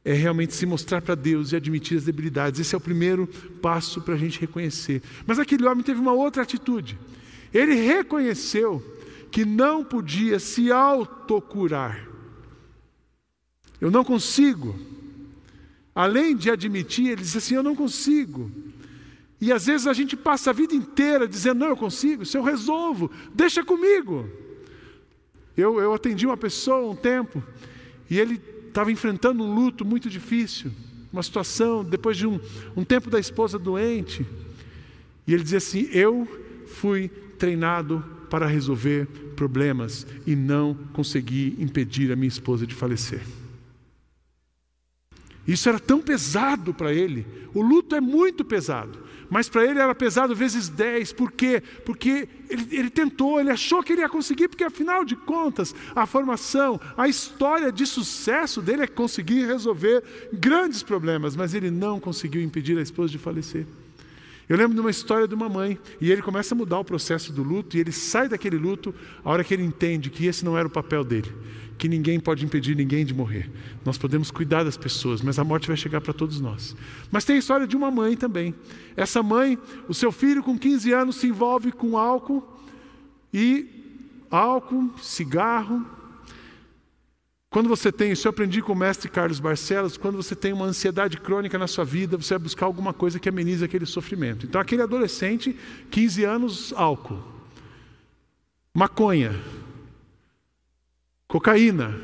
É 0.02 0.14
realmente 0.14 0.54
se 0.54 0.64
mostrar 0.64 1.02
para 1.02 1.14
Deus 1.14 1.52
e 1.52 1.56
admitir 1.56 1.98
as 1.98 2.04
debilidades. 2.04 2.58
Esse 2.58 2.74
é 2.74 2.78
o 2.78 2.80
primeiro 2.80 3.26
passo 3.60 4.00
para 4.00 4.14
a 4.14 4.16
gente 4.16 4.40
reconhecer. 4.40 5.02
Mas 5.26 5.38
aquele 5.38 5.66
homem 5.66 5.84
teve 5.84 6.00
uma 6.00 6.12
outra 6.12 6.42
atitude. 6.42 6.98
Ele 7.52 7.74
reconheceu 7.74 8.82
que 9.30 9.44
não 9.44 9.84
podia 9.84 10.38
se 10.38 10.72
autocurar. 10.72 12.08
Eu 13.80 13.90
não 13.90 14.02
consigo. 14.02 14.78
Além 15.94 16.34
de 16.34 16.50
admitir, 16.50 17.08
ele 17.08 17.22
disse 17.22 17.38
assim: 17.38 17.54
Eu 17.54 17.62
não 17.62 17.76
consigo. 17.76 18.50
E 19.40 19.50
às 19.50 19.66
vezes 19.66 19.86
a 19.86 19.92
gente 19.92 20.16
passa 20.16 20.50
a 20.50 20.52
vida 20.52 20.74
inteira 20.74 21.26
dizendo: 21.26 21.60
não, 21.60 21.68
eu 21.68 21.76
consigo, 21.76 22.26
se 22.26 22.36
eu 22.36 22.42
resolvo, 22.42 23.10
deixa 23.34 23.64
comigo. 23.64 24.28
Eu, 25.56 25.80
eu 25.80 25.94
atendi 25.94 26.26
uma 26.26 26.36
pessoa 26.36 26.90
um 26.90 26.96
tempo 26.96 27.42
e 28.08 28.18
ele 28.18 28.40
estava 28.68 28.92
enfrentando 28.92 29.42
um 29.42 29.54
luto 29.54 29.84
muito 29.84 30.08
difícil, 30.10 30.70
uma 31.12 31.22
situação, 31.22 31.82
depois 31.82 32.16
de 32.16 32.26
um, 32.26 32.38
um 32.76 32.84
tempo 32.84 33.08
da 33.08 33.18
esposa 33.18 33.58
doente. 33.58 34.26
E 35.26 35.32
ele 35.32 35.42
dizia 35.42 35.58
assim: 35.58 35.88
Eu 35.90 36.28
fui 36.66 37.08
treinado 37.38 38.04
para 38.28 38.46
resolver 38.46 39.06
problemas 39.34 40.06
e 40.26 40.36
não 40.36 40.74
consegui 40.92 41.56
impedir 41.58 42.12
a 42.12 42.16
minha 42.16 42.28
esposa 42.28 42.66
de 42.66 42.74
falecer. 42.74 43.22
Isso 45.48 45.68
era 45.68 45.80
tão 45.80 46.00
pesado 46.00 46.74
para 46.74 46.92
ele. 46.92 47.26
O 47.54 47.62
luto 47.62 47.96
é 47.96 48.00
muito 48.00 48.44
pesado 48.44 49.09
mas 49.30 49.48
para 49.48 49.64
ele 49.64 49.78
era 49.78 49.94
pesado 49.94 50.34
vezes 50.34 50.68
10. 50.68 51.12
Por 51.12 51.30
quê? 51.30 51.62
Porque 51.86 52.28
ele, 52.48 52.66
ele, 52.72 52.90
tentou, 52.90 53.40
ele 53.40 53.50
achou 53.50 53.82
que 53.82 53.92
ele 53.92 54.02
ia 54.02 54.08
conseguir, 54.08 54.48
porque 54.48 54.64
afinal 54.64 55.04
de 55.04 55.14
contas, 55.14 55.74
a 55.94 56.04
formação, 56.04 56.80
a 56.96 57.06
história 57.06 57.70
de 57.70 57.86
sucesso 57.86 58.60
dele 58.60 58.82
é 58.82 58.86
conseguir 58.88 59.46
resolver 59.46 60.02
grandes 60.32 60.82
problemas, 60.82 61.36
mas 61.36 61.54
ele 61.54 61.70
não 61.70 62.00
conseguiu 62.00 62.42
impedir 62.42 62.76
a 62.76 62.82
esposa 62.82 63.12
de 63.12 63.18
falecer. 63.18 63.64
Eu 64.48 64.56
lembro 64.56 64.74
de 64.74 64.80
uma 64.80 64.90
história 64.90 65.28
de 65.28 65.34
uma 65.34 65.48
mãe, 65.48 65.78
e 66.00 66.10
ele 66.10 66.22
começa 66.22 66.56
a 66.56 66.58
mudar 66.58 66.80
o 66.80 66.84
processo 66.84 67.32
do 67.32 67.44
luto, 67.44 67.76
e 67.76 67.80
ele 67.80 67.92
sai 67.92 68.28
daquele 68.28 68.56
luto 68.58 68.92
a 69.24 69.30
hora 69.30 69.44
que 69.44 69.54
ele 69.54 69.62
entende 69.62 70.10
que 70.10 70.26
esse 70.26 70.44
não 70.44 70.58
era 70.58 70.66
o 70.66 70.70
papel 70.70 71.04
dele 71.04 71.32
que 71.80 71.88
ninguém 71.88 72.20
pode 72.20 72.44
impedir 72.44 72.76
ninguém 72.76 73.06
de 73.06 73.14
morrer. 73.14 73.50
Nós 73.86 73.96
podemos 73.96 74.30
cuidar 74.30 74.64
das 74.64 74.76
pessoas, 74.76 75.22
mas 75.22 75.38
a 75.38 75.44
morte 75.44 75.66
vai 75.66 75.78
chegar 75.78 76.02
para 76.02 76.12
todos 76.12 76.38
nós. 76.38 76.76
Mas 77.10 77.24
tem 77.24 77.36
a 77.36 77.38
história 77.38 77.66
de 77.66 77.74
uma 77.74 77.90
mãe 77.90 78.18
também. 78.18 78.54
Essa 78.94 79.22
mãe, 79.22 79.58
o 79.88 79.94
seu 79.94 80.12
filho 80.12 80.42
com 80.42 80.58
15 80.58 80.92
anos 80.92 81.16
se 81.16 81.26
envolve 81.26 81.72
com 81.72 81.96
álcool 81.96 82.46
e 83.32 83.66
álcool, 84.30 84.90
cigarro. 84.98 85.86
Quando 87.48 87.66
você 87.66 87.90
tem, 87.90 88.12
isso 88.12 88.28
eu 88.28 88.30
aprendi 88.30 88.60
com 88.60 88.74
o 88.74 88.76
mestre 88.76 89.08
Carlos 89.08 89.40
Barcelos, 89.40 89.96
quando 89.96 90.16
você 90.16 90.36
tem 90.36 90.52
uma 90.52 90.66
ansiedade 90.66 91.16
crônica 91.16 91.56
na 91.56 91.66
sua 91.66 91.86
vida, 91.86 92.18
você 92.18 92.34
vai 92.34 92.40
buscar 92.40 92.66
alguma 92.66 92.92
coisa 92.92 93.18
que 93.18 93.28
amenize 93.28 93.64
aquele 93.64 93.86
sofrimento. 93.86 94.44
Então, 94.44 94.60
aquele 94.60 94.82
adolescente, 94.82 95.56
15 95.90 96.24
anos, 96.24 96.74
álcool, 96.76 97.24
maconha, 98.74 99.34
cocaína, 101.30 101.94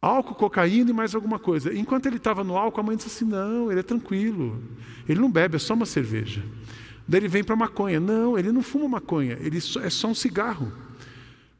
álcool, 0.00 0.34
cocaína 0.34 0.90
e 0.90 0.94
mais 0.94 1.14
alguma 1.14 1.38
coisa. 1.38 1.74
Enquanto 1.74 2.06
ele 2.06 2.16
estava 2.16 2.42
no 2.42 2.56
álcool, 2.56 2.80
a 2.80 2.82
mãe 2.82 2.96
disse 2.96 3.08
assim: 3.08 3.30
não, 3.30 3.70
ele 3.70 3.80
é 3.80 3.82
tranquilo, 3.82 4.60
ele 5.06 5.20
não 5.20 5.30
bebe, 5.30 5.56
é 5.56 5.58
só 5.58 5.74
uma 5.74 5.84
cerveja. 5.84 6.42
Daí 7.06 7.20
ele 7.20 7.28
vem 7.28 7.44
para 7.44 7.54
maconha. 7.54 8.00
Não, 8.00 8.38
ele 8.38 8.50
não 8.50 8.62
fuma 8.62 8.88
maconha, 8.88 9.36
ele 9.40 9.58
é 9.58 9.90
só 9.90 10.08
um 10.08 10.14
cigarro. 10.14 10.72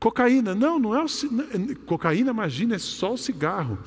Cocaína, 0.01 0.55
não, 0.55 0.79
não 0.79 0.95
é 0.95 1.05
o 1.05 1.77
cocaína, 1.85 2.31
imagina, 2.31 2.77
é 2.77 2.79
só 2.79 3.13
o 3.13 3.19
cigarro. 3.19 3.79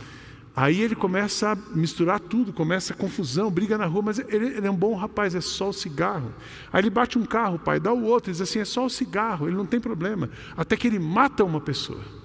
Aí 0.54 0.82
ele 0.82 0.96
começa 0.96 1.52
a 1.52 1.56
misturar 1.56 2.20
tudo, 2.20 2.52
começa 2.52 2.94
a 2.94 2.96
confusão, 2.96 3.50
briga 3.50 3.78
na 3.78 3.86
rua, 3.86 4.02
mas 4.02 4.20
ele, 4.20 4.48
ele, 4.48 4.68
é 4.68 4.70
um 4.70 4.76
bom 4.76 4.94
rapaz, 4.94 5.34
é 5.34 5.42
só 5.42 5.70
o 5.70 5.74
cigarro. 5.74 6.34
Aí 6.72 6.82
ele 6.82 6.90
bate 6.90 7.18
um 7.18 7.26
carro, 7.26 7.58
pai, 7.58 7.80
dá 7.80 7.94
o 7.94 8.04
outro, 8.04 8.32
diz 8.32 8.42
assim, 8.42 8.60
é 8.60 8.66
só 8.66 8.86
o 8.86 8.90
cigarro, 8.90 9.48
ele 9.48 9.56
não 9.56 9.66
tem 9.66 9.80
problema. 9.80 10.30
Até 10.58 10.76
que 10.76 10.88
ele 10.88 11.00
mata 11.00 11.46
uma 11.46 11.62
pessoa. 11.62 12.21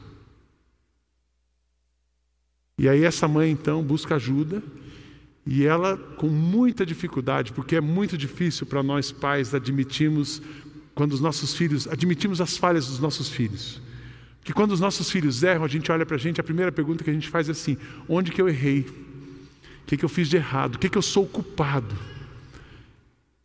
E 2.78 2.88
aí 2.88 3.04
essa 3.04 3.26
mãe 3.26 3.50
então 3.50 3.82
busca 3.82 4.16
ajuda, 4.16 4.62
e 5.46 5.64
ela 5.64 5.96
com 5.96 6.28
muita 6.28 6.84
dificuldade, 6.84 7.52
porque 7.52 7.76
é 7.76 7.80
muito 7.80 8.18
difícil 8.18 8.66
para 8.66 8.82
nós 8.82 9.12
pais 9.12 9.54
admitirmos 9.54 10.42
quando 10.94 11.12
os 11.12 11.20
nossos 11.20 11.54
filhos, 11.54 11.86
admitimos 11.86 12.40
as 12.40 12.56
falhas 12.56 12.86
dos 12.86 12.98
nossos 12.98 13.28
filhos. 13.28 13.80
Que 14.42 14.52
quando 14.52 14.72
os 14.72 14.80
nossos 14.80 15.10
filhos 15.10 15.42
erram, 15.42 15.64
a 15.64 15.68
gente 15.68 15.90
olha 15.90 16.06
para 16.06 16.16
a 16.16 16.18
gente, 16.18 16.40
a 16.40 16.44
primeira 16.44 16.72
pergunta 16.72 17.02
que 17.02 17.10
a 17.10 17.12
gente 17.12 17.28
faz 17.28 17.48
é 17.48 17.52
assim: 17.52 17.76
onde 18.08 18.30
que 18.30 18.40
eu 18.40 18.48
errei? 18.48 18.80
O 18.80 19.86
que, 19.86 19.96
que 19.96 20.04
eu 20.04 20.08
fiz 20.08 20.28
de 20.28 20.36
errado? 20.36 20.76
O 20.76 20.78
que, 20.78 20.88
que 20.88 20.98
eu 20.98 21.02
sou 21.02 21.26
culpado? 21.26 21.94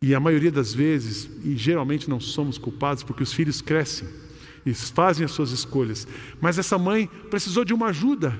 E 0.00 0.14
a 0.14 0.20
maioria 0.20 0.50
das 0.50 0.74
vezes, 0.74 1.30
e 1.44 1.56
geralmente 1.56 2.10
não 2.10 2.18
somos 2.20 2.58
culpados, 2.58 3.02
porque 3.02 3.22
os 3.22 3.32
filhos 3.32 3.60
crescem, 3.60 4.08
eles 4.66 4.90
fazem 4.90 5.24
as 5.24 5.30
suas 5.30 5.52
escolhas. 5.52 6.06
Mas 6.40 6.58
essa 6.58 6.76
mãe 6.76 7.08
precisou 7.30 7.64
de 7.64 7.72
uma 7.72 7.86
ajuda. 7.86 8.36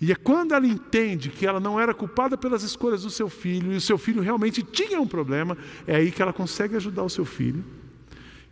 E 0.00 0.10
é 0.10 0.14
quando 0.14 0.54
ela 0.54 0.66
entende 0.66 1.28
que 1.28 1.46
ela 1.46 1.60
não 1.60 1.78
era 1.78 1.92
culpada 1.92 2.36
pelas 2.36 2.62
escolhas 2.62 3.02
do 3.02 3.10
seu 3.10 3.28
filho, 3.28 3.72
e 3.72 3.76
o 3.76 3.80
seu 3.80 3.98
filho 3.98 4.22
realmente 4.22 4.62
tinha 4.62 5.00
um 5.00 5.06
problema, 5.06 5.58
é 5.86 5.96
aí 5.96 6.10
que 6.10 6.22
ela 6.22 6.32
consegue 6.32 6.76
ajudar 6.76 7.02
o 7.02 7.10
seu 7.10 7.24
filho 7.24 7.62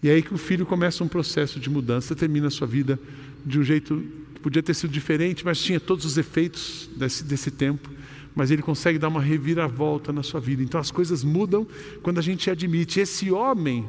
e 0.03 0.09
é 0.09 0.13
aí 0.13 0.23
que 0.23 0.33
o 0.33 0.39
filho 0.39 0.65
começa 0.65 1.03
um 1.03 1.09
processo 1.09 1.59
de 1.59 1.69
mudança, 1.69 2.15
termina 2.15 2.47
a 2.47 2.51
sua 2.51 2.67
vida 2.67 2.99
de 3.45 3.59
um 3.59 3.65
jeito 3.65 4.05
que 4.35 4.41
podia 4.41 4.63
ter 4.63 4.75
sido 4.75 4.93
diferente, 4.93 5.45
mas 5.45 5.61
tinha 5.61 5.81
todos 5.81 6.05
os 6.05 6.17
efeitos 6.17 6.89
desse, 6.97 7.25
desse 7.25 7.51
tempo. 7.51 7.91
Mas 8.35 8.53
ele 8.53 8.63
consegue 8.63 8.99
dar 8.99 9.09
uma 9.09 9.21
reviravolta 9.21 10.13
na 10.13 10.23
sua 10.23 10.39
vida. 10.39 10.63
Então 10.63 10.79
as 10.79 10.93
coisas 10.93 11.25
mudam 11.25 11.67
quando 12.01 12.19
a 12.19 12.23
gente 12.23 12.49
admite. 12.49 13.01
Esse 13.01 13.33
homem 13.33 13.89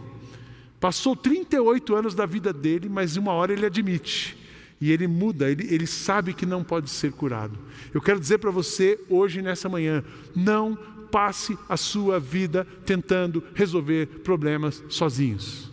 passou 0.79 1.15
38 1.15 1.95
anos 1.95 2.15
da 2.15 2.25
vida 2.25 2.51
dele, 2.51 2.89
mas 2.89 3.15
uma 3.15 3.33
hora 3.33 3.53
ele 3.53 3.67
admite. 3.67 4.35
E 4.81 4.91
ele 4.91 5.07
muda, 5.07 5.49
ele, 5.49 5.67
ele 5.73 5.85
sabe 5.85 6.33
que 6.33 6.45
não 6.45 6.63
pode 6.63 6.89
ser 6.89 7.11
curado. 7.11 7.57
Eu 7.93 8.01
quero 8.01 8.19
dizer 8.19 8.37
para 8.37 8.51
você 8.51 8.99
hoje, 9.09 9.41
nessa 9.41 9.67
manhã: 9.67 10.03
não 10.35 10.77
passe 11.11 11.57
a 11.67 11.75
sua 11.75 12.19
vida 12.19 12.65
tentando 12.85 13.43
resolver 13.53 14.05
problemas 14.23 14.83
sozinhos. 14.89 15.69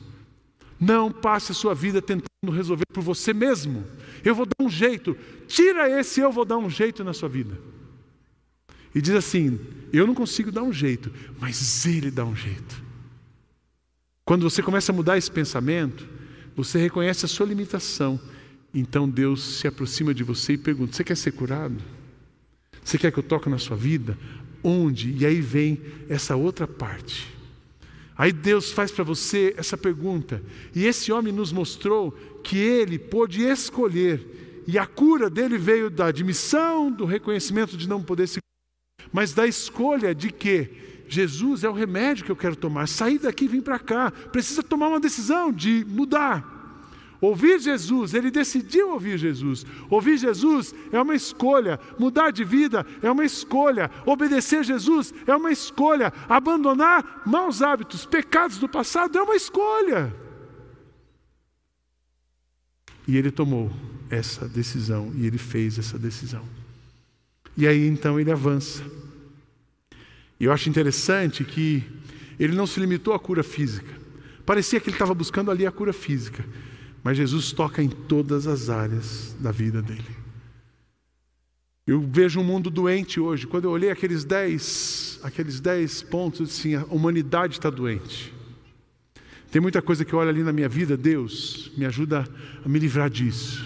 Não 0.78 1.10
passe 1.10 1.52
a 1.52 1.54
sua 1.54 1.74
vida 1.74 2.02
tentando 2.02 2.26
resolver 2.50 2.84
por 2.92 3.02
você 3.02 3.32
mesmo. 3.32 3.84
Eu 4.24 4.34
vou 4.34 4.44
dar 4.44 4.64
um 4.64 4.68
jeito. 4.68 5.16
Tira 5.46 5.88
esse, 5.88 6.20
eu 6.20 6.32
vou 6.32 6.44
dar 6.44 6.58
um 6.58 6.68
jeito 6.68 7.02
na 7.04 7.12
sua 7.12 7.28
vida. 7.28 7.58
E 8.94 9.00
diz 9.00 9.14
assim: 9.14 9.58
Eu 9.92 10.06
não 10.06 10.14
consigo 10.14 10.50
dar 10.50 10.62
um 10.62 10.72
jeito, 10.72 11.12
mas 11.38 11.86
Ele 11.86 12.10
dá 12.10 12.24
um 12.24 12.34
jeito. 12.34 12.84
Quando 14.24 14.48
você 14.48 14.62
começa 14.62 14.90
a 14.90 14.94
mudar 14.94 15.16
esse 15.16 15.30
pensamento, 15.30 16.06
você 16.56 16.78
reconhece 16.78 17.24
a 17.24 17.28
sua 17.28 17.46
limitação. 17.46 18.18
Então 18.78 19.08
Deus 19.08 19.42
se 19.42 19.66
aproxima 19.66 20.12
de 20.12 20.22
você 20.22 20.52
e 20.52 20.58
pergunta: 20.58 20.94
Você 20.94 21.02
quer 21.02 21.16
ser 21.16 21.32
curado? 21.32 21.82
Você 22.84 22.98
quer 22.98 23.10
que 23.10 23.18
eu 23.18 23.22
toque 23.22 23.48
na 23.48 23.56
sua 23.56 23.74
vida? 23.74 24.18
Onde? 24.62 25.16
E 25.16 25.24
aí 25.24 25.40
vem 25.40 25.80
essa 26.10 26.36
outra 26.36 26.66
parte. 26.68 27.34
Aí 28.18 28.32
Deus 28.32 28.70
faz 28.70 28.90
para 28.90 29.02
você 29.02 29.54
essa 29.56 29.78
pergunta, 29.78 30.42
e 30.74 30.84
esse 30.84 31.10
homem 31.10 31.32
nos 31.32 31.52
mostrou 31.52 32.12
que 32.44 32.58
ele 32.58 32.98
pôde 32.98 33.42
escolher, 33.42 34.64
e 34.66 34.78
a 34.78 34.86
cura 34.86 35.30
dele 35.30 35.56
veio 35.56 35.88
da 35.88 36.06
admissão, 36.06 36.90
do 36.90 37.06
reconhecimento 37.06 37.78
de 37.78 37.88
não 37.88 38.02
poder 38.02 38.26
se 38.26 38.40
mas 39.12 39.32
da 39.32 39.46
escolha 39.46 40.14
de 40.14 40.30
que 40.30 40.70
Jesus 41.08 41.64
é 41.64 41.68
o 41.68 41.72
remédio 41.72 42.24
que 42.24 42.30
eu 42.30 42.36
quero 42.36 42.56
tomar, 42.56 42.86
sair 42.88 43.18
daqui 43.18 43.46
e 43.46 43.48
vir 43.48 43.62
para 43.62 43.78
cá, 43.78 44.10
precisa 44.10 44.62
tomar 44.62 44.88
uma 44.88 45.00
decisão 45.00 45.50
de 45.50 45.84
mudar. 45.88 46.55
Ouvir 47.26 47.58
Jesus, 47.58 48.14
ele 48.14 48.30
decidiu 48.30 48.92
ouvir 48.92 49.18
Jesus. 49.18 49.66
Ouvir 49.90 50.16
Jesus 50.16 50.72
é 50.92 51.02
uma 51.02 51.12
escolha, 51.12 51.80
mudar 51.98 52.30
de 52.30 52.44
vida 52.44 52.86
é 53.02 53.10
uma 53.10 53.24
escolha, 53.24 53.90
obedecer 54.06 54.62
Jesus 54.62 55.12
é 55.26 55.34
uma 55.34 55.50
escolha, 55.50 56.12
abandonar 56.28 57.24
maus 57.26 57.62
hábitos, 57.62 58.06
pecados 58.06 58.58
do 58.58 58.68
passado 58.68 59.18
é 59.18 59.22
uma 59.22 59.34
escolha. 59.34 60.14
E 63.08 63.16
ele 63.16 63.32
tomou 63.32 63.72
essa 64.08 64.48
decisão 64.48 65.10
e 65.16 65.26
ele 65.26 65.38
fez 65.38 65.80
essa 65.80 65.98
decisão. 65.98 66.44
E 67.56 67.66
aí 67.66 67.88
então 67.88 68.20
ele 68.20 68.30
avança. 68.30 68.84
E 70.38 70.44
eu 70.44 70.52
acho 70.52 70.68
interessante 70.68 71.42
que 71.42 71.82
ele 72.38 72.54
não 72.54 72.68
se 72.68 72.78
limitou 72.78 73.12
à 73.12 73.18
cura 73.18 73.42
física. 73.42 73.92
Parecia 74.44 74.78
que 74.78 74.90
ele 74.90 74.94
estava 74.94 75.12
buscando 75.12 75.50
ali 75.50 75.66
a 75.66 75.72
cura 75.72 75.92
física. 75.92 76.44
Mas 77.06 77.18
Jesus 77.18 77.52
toca 77.52 77.80
em 77.80 77.88
todas 77.88 78.48
as 78.48 78.68
áreas 78.68 79.36
da 79.38 79.52
vida 79.52 79.80
dele. 79.80 80.02
Eu 81.86 82.00
vejo 82.00 82.40
um 82.40 82.42
mundo 82.42 82.68
doente 82.68 83.20
hoje. 83.20 83.46
Quando 83.46 83.66
eu 83.66 83.70
olhei 83.70 83.92
aqueles 83.92 84.24
dez, 84.24 85.20
aqueles 85.22 85.60
dez 85.60 86.02
pontos, 86.02 86.50
assim, 86.50 86.74
a 86.74 86.82
humanidade 86.86 87.54
está 87.54 87.70
doente. 87.70 88.34
Tem 89.52 89.62
muita 89.62 89.80
coisa 89.80 90.04
que 90.04 90.12
eu 90.12 90.18
olho 90.18 90.30
ali 90.30 90.42
na 90.42 90.52
minha 90.52 90.68
vida, 90.68 90.96
Deus 90.96 91.70
me 91.76 91.86
ajuda 91.86 92.28
a 92.64 92.68
me 92.68 92.76
livrar 92.76 93.08
disso. 93.08 93.64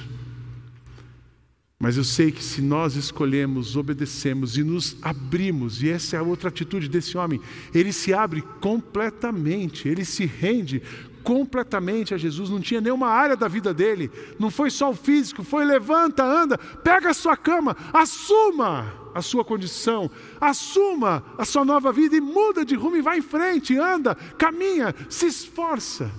Mas 1.78 1.96
eu 1.96 2.04
sei 2.04 2.30
que 2.30 2.44
se 2.44 2.60
nós 2.60 2.94
escolhemos, 2.94 3.74
obedecemos 3.74 4.58
e 4.58 4.62
nos 4.62 4.98
abrimos, 5.00 5.82
e 5.82 5.88
essa 5.88 6.14
é 6.14 6.18
a 6.18 6.22
outra 6.22 6.50
atitude 6.50 6.90
desse 6.90 7.16
homem, 7.16 7.40
ele 7.74 7.90
se 7.90 8.12
abre 8.12 8.42
completamente, 8.60 9.88
ele 9.88 10.04
se 10.04 10.26
rende 10.26 10.82
completamente 11.22 12.14
a 12.14 12.18
Jesus, 12.18 12.50
não 12.50 12.60
tinha 12.60 12.80
nenhuma 12.80 13.08
área 13.08 13.36
da 13.36 13.48
vida 13.48 13.72
dele, 13.72 14.10
não 14.38 14.50
foi 14.50 14.70
só 14.70 14.90
o 14.90 14.94
físico, 14.94 15.44
foi 15.44 15.64
levanta, 15.64 16.24
anda, 16.24 16.58
pega 16.58 17.10
a 17.10 17.14
sua 17.14 17.36
cama, 17.36 17.76
assuma 17.92 18.92
a 19.14 19.22
sua 19.22 19.44
condição, 19.44 20.10
assuma 20.40 21.24
a 21.36 21.44
sua 21.44 21.64
nova 21.64 21.92
vida 21.92 22.16
e 22.16 22.20
muda 22.20 22.64
de 22.64 22.74
rumo 22.74 22.96
e 22.96 23.02
vai 23.02 23.18
em 23.18 23.22
frente, 23.22 23.76
anda, 23.76 24.14
caminha, 24.14 24.94
se 25.08 25.26
esforça. 25.26 26.10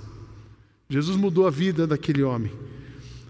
Jesus 0.90 1.16
mudou 1.16 1.48
a 1.48 1.50
vida 1.50 1.88
daquele 1.88 2.22
homem. 2.22 2.52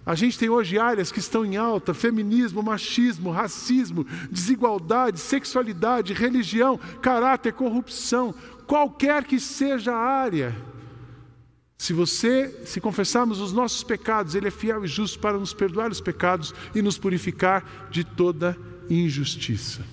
A 0.04 0.16
gente 0.16 0.38
tem 0.38 0.50
hoje 0.50 0.80
áreas 0.80 1.12
que 1.12 1.20
estão 1.20 1.46
em 1.46 1.58
alta: 1.58 1.94
feminismo, 1.94 2.64
machismo, 2.64 3.30
racismo, 3.30 4.06
desigualdade, 4.32 5.20
sexualidade, 5.20 6.12
religião, 6.12 6.80
caráter, 7.04 7.54
corrupção, 7.54 8.34
qualquer 8.66 9.24
que 9.24 9.40
seja 9.40 9.94
a 9.94 10.00
área 10.00 10.71
se 11.82 11.94
você, 11.94 12.62
se 12.64 12.80
confessarmos 12.80 13.40
os 13.40 13.52
nossos 13.52 13.84
pecados, 13.84 14.36
Ele 14.36 14.50
é 14.50 14.52
fiel 14.52 14.86
e 14.86 14.88
justo 14.88 15.18
para 15.18 15.40
nos 15.40 15.52
perdoar 15.52 15.90
os 15.90 16.00
pecados 16.00 16.54
e 16.76 16.80
nos 16.80 16.96
purificar 16.96 17.88
de 17.90 18.04
toda 18.04 18.56
injustiça. 18.88 19.84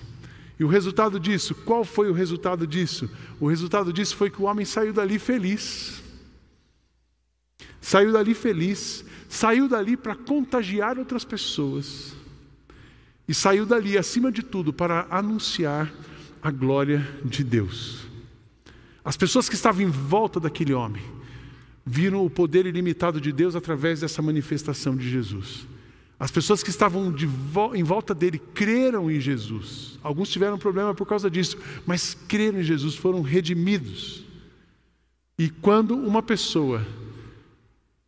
E 0.59 0.63
o 0.63 0.67
resultado 0.67 1.19
disso, 1.19 1.55
qual 1.55 1.83
foi 1.83 2.07
o 2.07 2.13
resultado 2.13 2.67
disso? 2.67 3.09
O 3.39 3.47
resultado 3.47 3.91
disso 3.91 4.15
foi 4.15 4.29
que 4.29 4.39
o 4.39 4.45
homem 4.45 4.67
saiu 4.67 4.93
dali 4.93 5.17
feliz. 5.17 6.03
Saiu 7.81 8.11
dali 8.11 8.35
feliz, 8.35 9.03
saiu 9.27 9.67
dali 9.67 9.97
para 9.97 10.13
contagiar 10.13 10.99
outras 10.99 11.25
pessoas. 11.25 12.13
E 13.27 13.33
saiu 13.33 13.65
dali, 13.65 13.97
acima 13.97 14.31
de 14.31 14.43
tudo, 14.43 14.71
para 14.71 15.07
anunciar 15.09 15.91
a 16.39 16.51
glória 16.51 16.99
de 17.25 17.43
Deus. 17.43 18.05
As 19.03 19.17
pessoas 19.17 19.49
que 19.49 19.55
estavam 19.55 19.81
em 19.81 19.89
volta 19.89 20.39
daquele 20.39 20.75
homem, 20.75 21.17
viram 21.85 22.25
o 22.25 22.29
poder 22.29 22.65
ilimitado 22.65 23.19
de 23.19 23.31
Deus 23.31 23.55
através 23.55 24.01
dessa 24.01 24.21
manifestação 24.21 24.95
de 24.95 25.09
Jesus. 25.09 25.67
As 26.19 26.31
pessoas 26.31 26.61
que 26.61 26.69
estavam 26.69 27.13
vo 27.15 27.73
em 27.73 27.83
volta 27.83 28.13
dele 28.13 28.39
creram 28.53 29.09
em 29.09 29.19
Jesus. 29.19 29.97
Alguns 30.03 30.29
tiveram 30.29 30.57
problema 30.57 30.93
por 30.93 31.07
causa 31.07 31.29
disso, 31.29 31.57
mas 31.85 32.13
creram 32.27 32.59
em 32.59 32.63
Jesus, 32.63 32.95
foram 32.95 33.21
redimidos. 33.21 34.25
E 35.37 35.49
quando 35.49 35.95
uma 35.95 36.21
pessoa 36.21 36.85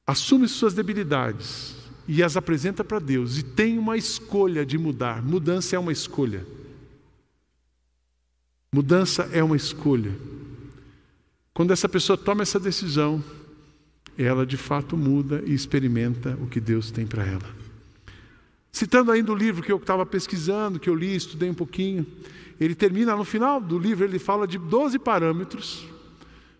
assume 0.05 0.47
suas 0.47 0.73
debilidades 0.73 1.75
e 2.07 2.21
as 2.21 2.35
apresenta 2.35 2.83
para 2.83 2.99
Deus 2.99 3.37
e 3.37 3.43
tem 3.43 3.77
uma 3.77 3.95
escolha 3.95 4.65
de 4.65 4.77
mudar. 4.77 5.23
Mudança 5.23 5.75
é 5.75 5.79
uma 5.79 5.91
escolha. 5.91 6.45
Mudança 8.73 9.29
é 9.31 9.43
uma 9.43 9.55
escolha. 9.55 10.13
Quando 11.53 11.71
essa 11.71 11.87
pessoa 11.87 12.17
toma 12.17 12.41
essa 12.41 12.59
decisão, 12.59 13.23
ela 14.17 14.45
de 14.45 14.57
fato 14.57 14.97
muda 14.97 15.43
e 15.45 15.53
experimenta 15.53 16.37
o 16.41 16.47
que 16.47 16.59
Deus 16.59 16.91
tem 16.91 17.05
para 17.05 17.25
ela. 17.25 17.61
Citando 18.71 19.11
ainda 19.11 19.31
o 19.31 19.35
livro 19.35 19.61
que 19.63 19.71
eu 19.71 19.77
estava 19.77 20.05
pesquisando, 20.05 20.79
que 20.79 20.89
eu 20.89 20.95
li, 20.95 21.15
estudei 21.15 21.49
um 21.49 21.53
pouquinho, 21.53 22.05
ele 22.59 22.75
termina 22.75 23.15
no 23.15 23.23
final 23.23 23.59
do 23.59 23.77
livro, 23.77 24.05
ele 24.05 24.19
fala 24.19 24.47
de 24.47 24.57
12 24.57 24.99
parâmetros 24.99 25.85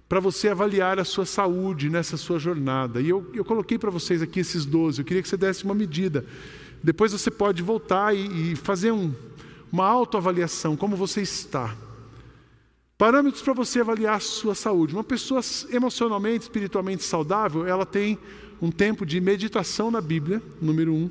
para 0.10 0.20
você 0.20 0.50
avaliar 0.50 1.00
a 1.00 1.06
sua 1.06 1.26
saúde 1.26 1.90
nessa 1.90 2.18
sua 2.18 2.38
jornada. 2.38 3.00
E 3.00 3.08
eu, 3.08 3.30
eu 3.34 3.46
coloquei 3.46 3.78
para 3.78 3.90
vocês 3.90 4.22
aqui 4.22 4.42
esses 4.42 4.66
12, 4.66 5.00
eu 5.00 5.06
queria 5.06 5.22
que 5.22 5.30
você 5.30 5.38
desse 5.38 5.64
uma 5.64 5.74
medida. 5.74 6.26
Depois 6.84 7.14
você 7.14 7.32
pode 7.32 7.64
voltar 7.64 8.14
e, 8.14 8.52
e 8.52 8.56
fazer 8.56 8.92
um, 8.92 9.14
uma 9.72 9.86
autoavaliação, 9.86 10.76
como 10.76 10.98
você 10.98 11.22
está. 11.22 11.74
Parâmetros 13.02 13.42
para 13.42 13.54
você 13.54 13.80
avaliar 13.80 14.18
a 14.18 14.20
sua 14.20 14.54
saúde. 14.54 14.94
Uma 14.94 15.04
pessoa 15.04 15.42
emocionalmente, 15.72 16.44
espiritualmente 16.44 17.04
saudável, 17.04 17.66
ela 17.66 17.84
tem 17.84 18.16
um 18.62 18.70
tempo 18.70 19.08
de 19.08 19.20
meditação 19.20 19.90
na 19.90 20.00
Bíblia, 20.00 20.40
número 20.62 20.94
um. 20.94 21.10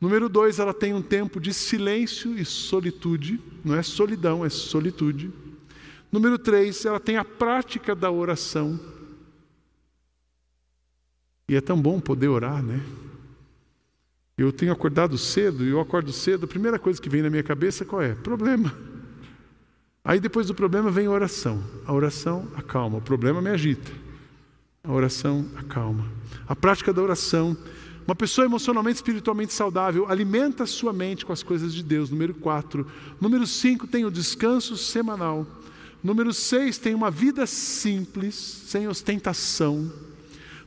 Número 0.00 0.28
dois, 0.28 0.58
ela 0.58 0.74
tem 0.74 0.92
um 0.92 1.00
tempo 1.00 1.40
de 1.40 1.54
silêncio 1.54 2.36
e 2.36 2.44
solitude, 2.44 3.40
não 3.64 3.76
é 3.76 3.82
solidão, 3.84 4.44
é 4.44 4.48
solitude. 4.48 5.30
Número 6.10 6.36
três, 6.36 6.84
ela 6.84 6.98
tem 6.98 7.16
a 7.16 7.24
prática 7.24 7.94
da 7.94 8.10
oração. 8.10 8.80
E 11.48 11.54
é 11.54 11.60
tão 11.60 11.80
bom 11.80 12.00
poder 12.00 12.26
orar, 12.26 12.60
né? 12.60 12.82
Eu 14.36 14.50
tenho 14.50 14.72
acordado 14.72 15.16
cedo 15.16 15.64
e 15.64 15.68
eu 15.68 15.78
acordo 15.78 16.12
cedo, 16.12 16.46
a 16.46 16.48
primeira 16.48 16.76
coisa 16.76 17.00
que 17.00 17.08
vem 17.08 17.22
na 17.22 17.30
minha 17.30 17.44
cabeça 17.44 17.84
qual 17.84 18.02
é? 18.02 18.16
Problema. 18.16 18.97
Aí 20.04 20.20
depois 20.20 20.46
do 20.46 20.54
problema 20.54 20.90
vem 20.90 21.06
a 21.06 21.10
oração. 21.10 21.62
A 21.86 21.92
oração 21.92 22.48
acalma, 22.56 22.98
o 22.98 23.02
problema 23.02 23.42
me 23.42 23.50
agita. 23.50 23.90
A 24.82 24.92
oração 24.92 25.46
acalma. 25.56 26.06
A 26.46 26.56
prática 26.56 26.92
da 26.92 27.02
oração 27.02 27.56
uma 28.08 28.14
pessoa 28.14 28.46
emocionalmente, 28.46 28.96
espiritualmente 28.96 29.52
saudável 29.52 30.10
alimenta 30.10 30.64
sua 30.64 30.94
mente 30.94 31.26
com 31.26 31.32
as 31.34 31.42
coisas 31.42 31.74
de 31.74 31.82
Deus. 31.82 32.08
Número 32.08 32.32
4. 32.32 32.90
Número 33.20 33.46
5 33.46 33.86
tem 33.86 34.06
o 34.06 34.10
descanso 34.10 34.78
semanal. 34.78 35.46
Número 36.02 36.32
6 36.32 36.78
tem 36.78 36.94
uma 36.94 37.10
vida 37.10 37.46
simples, 37.46 38.34
sem 38.34 38.88
ostentação. 38.88 39.92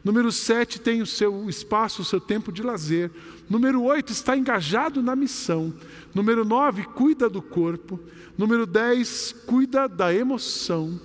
Número 0.04 0.32
7 0.32 0.82
tem 0.82 1.02
o 1.02 1.06
seu 1.06 1.50
espaço, 1.50 2.02
o 2.02 2.06
seu 2.06 2.20
tempo 2.20 2.52
de 2.52 2.64
lazer. 2.64 3.12
Número 3.50 3.84
8 3.84 4.12
está 4.12 4.36
engajado 4.36 5.02
na 5.02 5.16
missão. 5.16 5.74
Número 6.14 6.44
9 6.44 6.84
cuida 6.86 7.30
do 7.30 7.42
corpo. 7.42 8.00
Número 8.38 8.66
10 8.66 9.34
cuida 9.46 9.88
da 9.88 10.14
emoção. 10.14 11.00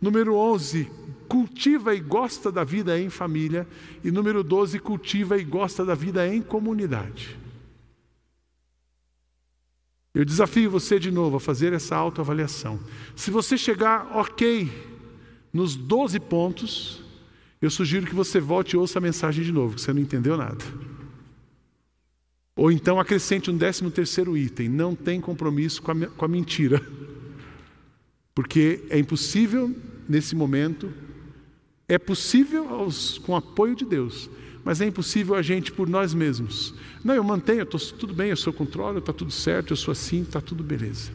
Número 0.00 0.34
11 0.34 0.90
cultiva 1.32 1.94
e 1.94 2.00
gosta 2.00 2.52
da 2.52 2.62
vida 2.62 3.00
em 3.00 3.08
família. 3.08 3.66
E 4.04 4.10
número 4.10 4.44
12, 4.44 4.78
cultiva 4.78 5.38
e 5.38 5.44
gosta 5.44 5.82
da 5.82 5.94
vida 5.94 6.28
em 6.28 6.42
comunidade. 6.42 7.38
Eu 10.14 10.26
desafio 10.26 10.70
você 10.70 10.98
de 10.98 11.10
novo 11.10 11.38
a 11.38 11.40
fazer 11.40 11.72
essa 11.72 11.96
autoavaliação. 11.96 12.78
Se 13.16 13.30
você 13.30 13.56
chegar 13.56 14.14
ok 14.14 14.70
nos 15.50 15.74
12 15.74 16.20
pontos, 16.20 17.01
eu 17.62 17.70
sugiro 17.70 18.06
que 18.06 18.14
você 18.14 18.40
volte 18.40 18.72
e 18.72 18.76
ouça 18.76 18.98
a 18.98 19.00
mensagem 19.00 19.44
de 19.44 19.52
novo, 19.52 19.76
que 19.76 19.80
você 19.80 19.92
não 19.92 20.02
entendeu 20.02 20.36
nada. 20.36 20.64
Ou 22.56 22.70
então 22.72 22.98
acrescente 22.98 23.50
um 23.50 23.56
décimo 23.56 23.90
terceiro 23.90 24.36
item, 24.36 24.68
não 24.68 24.96
tem 24.96 25.20
compromisso 25.20 25.80
com 25.80 25.92
a, 25.92 26.06
com 26.08 26.24
a 26.24 26.28
mentira. 26.28 26.82
Porque 28.34 28.84
é 28.90 28.98
impossível, 28.98 29.74
nesse 30.08 30.34
momento, 30.34 30.92
é 31.88 31.98
possível 31.98 32.68
aos, 32.68 33.18
com 33.18 33.32
o 33.32 33.36
apoio 33.36 33.76
de 33.76 33.84
Deus, 33.84 34.28
mas 34.64 34.80
é 34.80 34.86
impossível 34.86 35.34
a 35.34 35.42
gente 35.42 35.70
por 35.70 35.88
nós 35.88 36.12
mesmos. 36.12 36.74
Não, 37.04 37.14
eu 37.14 37.22
mantenho, 37.22 37.64
tô, 37.64 37.78
tudo 37.78 38.12
bem, 38.12 38.30
eu 38.30 38.36
sou 38.36 38.52
controle, 38.52 38.98
está 38.98 39.12
tudo 39.12 39.30
certo, 39.30 39.72
eu 39.72 39.76
sou 39.76 39.92
assim, 39.92 40.22
está 40.22 40.40
tudo 40.40 40.64
beleza. 40.64 41.12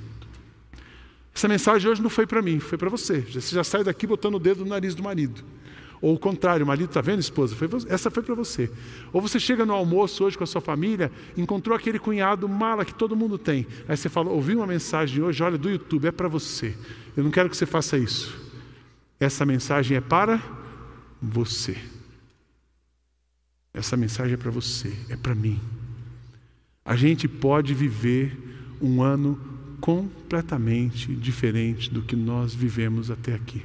Essa 1.36 1.48
mensagem 1.48 1.90
hoje 1.90 2.02
não 2.02 2.10
foi 2.10 2.26
para 2.26 2.42
mim, 2.42 2.60
foi 2.60 2.78
para 2.78 2.90
você. 2.90 3.20
Você 3.20 3.54
já 3.54 3.64
sai 3.64 3.84
daqui 3.84 4.08
botando 4.08 4.36
o 4.36 4.40
dedo 4.40 4.64
no 4.64 4.70
nariz 4.70 4.96
do 4.96 5.04
marido. 5.04 5.44
Ou 6.02 6.14
o 6.14 6.20
contrário, 6.20 6.64
o 6.64 6.68
marido 6.68 6.90
está 6.90 7.02
vendo, 7.02 7.20
esposa? 7.20 7.56
Foi, 7.56 7.68
essa 7.88 8.12
foi 8.12 8.22
para 8.22 8.36
você. 8.36 8.72
Ou 9.12 9.22
você 9.22 9.40
chega 9.40 9.66
no 9.66 9.74
almoço 9.74 10.24
hoje 10.24 10.38
com 10.38 10.44
a 10.44 10.48
sua 10.48 10.62
família, 10.62 11.12
encontrou 11.36 11.76
aquele 11.76 11.98
cunhado 11.98 12.48
mala 12.48 12.86
que 12.86 12.94
todo 12.94 13.16
mundo 13.16 13.38
tem. 13.38 13.66
Aí 13.88 13.98
você 13.98 14.10
fala, 14.10 14.30
ouvi 14.30 14.56
uma 14.56 14.68
mensagem 14.68 15.24
hoje, 15.24 15.42
olha, 15.42 15.58
do 15.58 15.70
YouTube, 15.70 16.08
é 16.08 16.12
para 16.12 16.28
você. 16.28 16.76
Eu 17.16 17.24
não 17.24 17.32
quero 17.32 17.50
que 17.50 17.58
você 17.58 17.66
faça 17.66 17.98
isso. 17.98 18.40
Essa 19.20 19.46
mensagem 19.46 19.98
é 19.98 20.02
para 20.02 20.42
você. 21.22 21.76
Essa 23.74 23.98
mensagem 23.98 24.34
é 24.34 24.38
para 24.38 24.52
você, 24.52 24.94
é 25.10 25.16
para 25.16 25.34
mim. 25.34 25.60
A 26.86 26.96
gente 26.96 27.28
pode 27.28 27.74
viver 27.74 28.38
um 28.82 29.02
ano 29.02 29.40
completamente 29.82 31.14
diferente 31.14 31.92
do 31.92 32.02
que 32.02 32.16
nós 32.16 32.54
vivemos 32.54 33.12
até 33.12 33.34
aqui. 33.34 33.64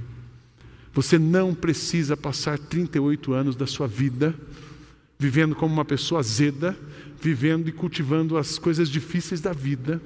Você 0.92 1.18
não 1.18 1.55
precisa 1.55 2.16
passar 2.16 2.59
38 2.59 3.33
anos 3.33 3.57
da 3.57 3.66
sua 3.66 3.87
vida 3.87 4.35
vivendo 5.22 5.55
como 5.55 5.72
uma 5.72 5.85
pessoa 5.85 6.18
azeda, 6.18 6.76
vivendo 7.20 7.68
e 7.68 7.72
cultivando 7.72 8.37
as 8.37 8.59
coisas 8.59 8.88
difíceis 8.88 9.40
da 9.40 9.52
vida, 9.52 10.02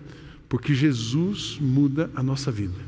porque 0.47 0.75
Jesus 0.75 1.57
muda 1.59 2.11
a 2.15 2.23
nossa 2.23 2.53
vida. 2.53 2.79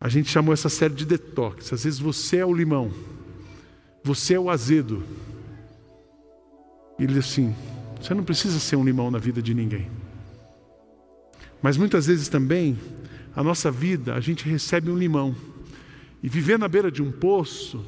A 0.00 0.08
gente 0.08 0.30
chamou 0.30 0.54
essa 0.54 0.70
série 0.70 0.94
de 0.94 1.04
detox. 1.04 1.70
Às 1.70 1.84
vezes 1.84 1.98
você 1.98 2.38
é 2.38 2.46
o 2.46 2.54
limão, 2.54 2.90
você 4.02 4.34
é 4.34 4.40
o 4.40 4.48
azedo. 4.48 5.02
E 6.98 7.04
ele 7.04 7.12
diz 7.12 7.26
assim: 7.26 7.54
você 8.00 8.14
não 8.14 8.24
precisa 8.24 8.58
ser 8.58 8.76
um 8.76 8.84
limão 8.84 9.10
na 9.10 9.18
vida 9.18 9.42
de 9.42 9.52
ninguém. 9.52 9.90
Mas 11.60 11.76
muitas 11.76 12.06
vezes 12.06 12.28
também, 12.28 12.78
a 13.34 13.42
nossa 13.42 13.70
vida, 13.70 14.14
a 14.14 14.20
gente 14.20 14.48
recebe 14.48 14.90
um 14.90 14.96
limão. 14.96 15.34
E 16.26 16.28
viver 16.28 16.58
na 16.58 16.66
beira 16.66 16.90
de 16.90 17.00
um 17.00 17.12
poço 17.12 17.80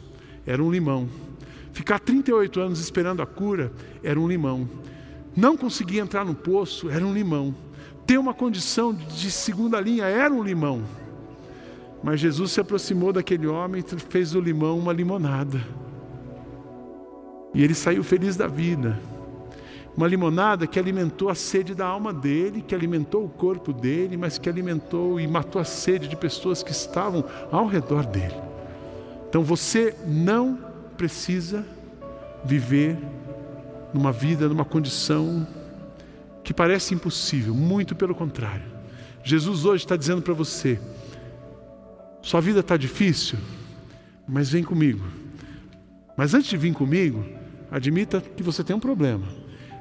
era 0.46 0.62
um 0.62 0.70
limão. 0.70 1.08
Ficar 1.72 1.98
38 1.98 2.60
anos 2.60 2.78
esperando 2.78 3.20
a 3.20 3.26
cura 3.26 3.72
era 4.00 4.18
um 4.18 4.28
limão. 4.28 4.70
Não 5.34 5.56
conseguir 5.56 5.98
entrar 5.98 6.24
no 6.24 6.36
poço 6.36 6.88
era 6.88 7.04
um 7.04 7.12
limão. 7.12 7.52
Ter 8.06 8.16
uma 8.16 8.32
condição 8.32 8.94
de 8.94 9.28
segunda 9.32 9.80
linha 9.80 10.04
era 10.04 10.32
um 10.32 10.44
limão. 10.44 10.84
Mas 12.00 12.20
Jesus 12.20 12.52
se 12.52 12.60
aproximou 12.60 13.12
daquele 13.12 13.48
homem 13.48 13.82
e 13.84 13.98
fez 13.98 14.30
do 14.30 14.40
limão 14.40 14.78
uma 14.78 14.92
limonada. 14.92 15.60
E 17.52 17.64
ele 17.64 17.74
saiu 17.74 18.04
feliz 18.04 18.36
da 18.36 18.46
vida. 18.46 18.96
Uma 19.98 20.06
limonada 20.06 20.64
que 20.64 20.78
alimentou 20.78 21.28
a 21.28 21.34
sede 21.34 21.74
da 21.74 21.84
alma 21.84 22.14
dele, 22.14 22.62
que 22.62 22.72
alimentou 22.72 23.24
o 23.24 23.28
corpo 23.28 23.72
dele, 23.72 24.16
mas 24.16 24.38
que 24.38 24.48
alimentou 24.48 25.18
e 25.18 25.26
matou 25.26 25.60
a 25.60 25.64
sede 25.64 26.06
de 26.06 26.14
pessoas 26.14 26.62
que 26.62 26.70
estavam 26.70 27.24
ao 27.50 27.66
redor 27.66 28.06
dele. 28.06 28.36
Então 29.28 29.42
você 29.42 29.96
não 30.06 30.56
precisa 30.96 31.66
viver 32.44 32.96
numa 33.92 34.12
vida, 34.12 34.48
numa 34.48 34.64
condição 34.64 35.44
que 36.44 36.54
parece 36.54 36.94
impossível, 36.94 37.52
muito 37.52 37.96
pelo 37.96 38.14
contrário. 38.14 38.66
Jesus 39.24 39.64
hoje 39.64 39.82
está 39.82 39.96
dizendo 39.96 40.22
para 40.22 40.32
você: 40.32 40.78
sua 42.22 42.40
vida 42.40 42.60
está 42.60 42.76
difícil, 42.76 43.36
mas 44.28 44.48
vem 44.48 44.62
comigo. 44.62 45.04
Mas 46.16 46.34
antes 46.34 46.48
de 46.48 46.56
vir 46.56 46.72
comigo, 46.72 47.24
Admita 47.70 48.20
que 48.20 48.42
você 48.42 48.64
tem 48.64 48.74
um 48.74 48.80
problema. 48.80 49.26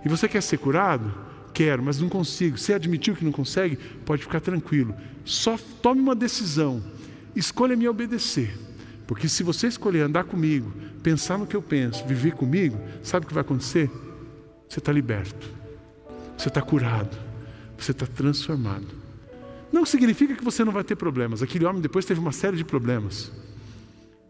E 0.07 0.09
você 0.09 0.25
quer 0.25 0.41
ser 0.41 0.57
curado? 0.57 1.13
Quero, 1.53 1.83
mas 1.83 1.99
não 1.99 2.07
consigo. 2.07 2.57
Você 2.57 2.73
admitiu 2.73 3.13
que 3.13 3.25
não 3.25 3.31
consegue? 3.33 3.75
Pode 4.05 4.21
ficar 4.21 4.39
tranquilo. 4.39 4.95
Só 5.25 5.57
tome 5.81 5.99
uma 5.99 6.15
decisão. 6.15 6.81
Escolha 7.35 7.75
me 7.75 7.89
obedecer. 7.89 8.57
Porque 9.05 9.27
se 9.27 9.43
você 9.43 9.67
escolher 9.67 10.03
andar 10.03 10.23
comigo, 10.23 10.71
pensar 11.03 11.37
no 11.37 11.45
que 11.45 11.57
eu 11.57 11.61
penso, 11.61 12.05
viver 12.05 12.31
comigo, 12.35 12.79
sabe 13.03 13.25
o 13.25 13.27
que 13.27 13.33
vai 13.33 13.41
acontecer? 13.41 13.91
Você 14.69 14.79
está 14.79 14.93
liberto. 14.93 15.51
Você 16.37 16.47
está 16.47 16.61
curado. 16.61 17.17
Você 17.77 17.91
está 17.91 18.05
transformado. 18.07 18.87
Não 19.73 19.85
significa 19.85 20.35
que 20.35 20.43
você 20.45 20.63
não 20.63 20.71
vai 20.71 20.85
ter 20.85 20.95
problemas. 20.95 21.43
Aquele 21.43 21.65
homem 21.65 21.81
depois 21.81 22.05
teve 22.05 22.21
uma 22.21 22.31
série 22.31 22.55
de 22.55 22.63
problemas. 22.63 23.29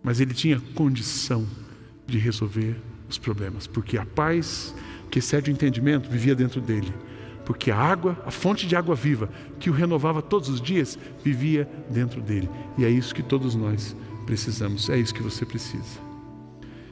Mas 0.01 0.19
ele 0.19 0.33
tinha 0.33 0.59
condição 0.73 1.45
de 2.07 2.17
resolver 2.17 2.75
os 3.07 3.19
problemas, 3.19 3.67
porque 3.67 3.95
a 3.95 4.05
paz 4.07 4.73
que 5.09 5.19
excede 5.19 5.49
o 5.49 5.53
entendimento 5.53 6.09
vivia 6.09 6.35
dentro 6.35 6.61
dele. 6.61 6.93
Porque 7.45 7.71
a 7.71 7.77
água, 7.77 8.21
a 8.25 8.31
fonte 8.31 8.67
de 8.67 8.75
água 8.75 8.93
viva, 8.93 9.29
que 9.59 9.69
o 9.69 9.73
renovava 9.73 10.21
todos 10.21 10.49
os 10.49 10.61
dias, 10.61 10.99
vivia 11.23 11.67
dentro 11.89 12.21
dele. 12.21 12.49
E 12.77 12.83
é 12.83 12.89
isso 12.89 13.15
que 13.15 13.23
todos 13.23 13.55
nós 13.55 13.95
precisamos, 14.25 14.89
é 14.89 14.97
isso 14.97 15.13
que 15.13 15.23
você 15.23 15.45
precisa. 15.45 16.07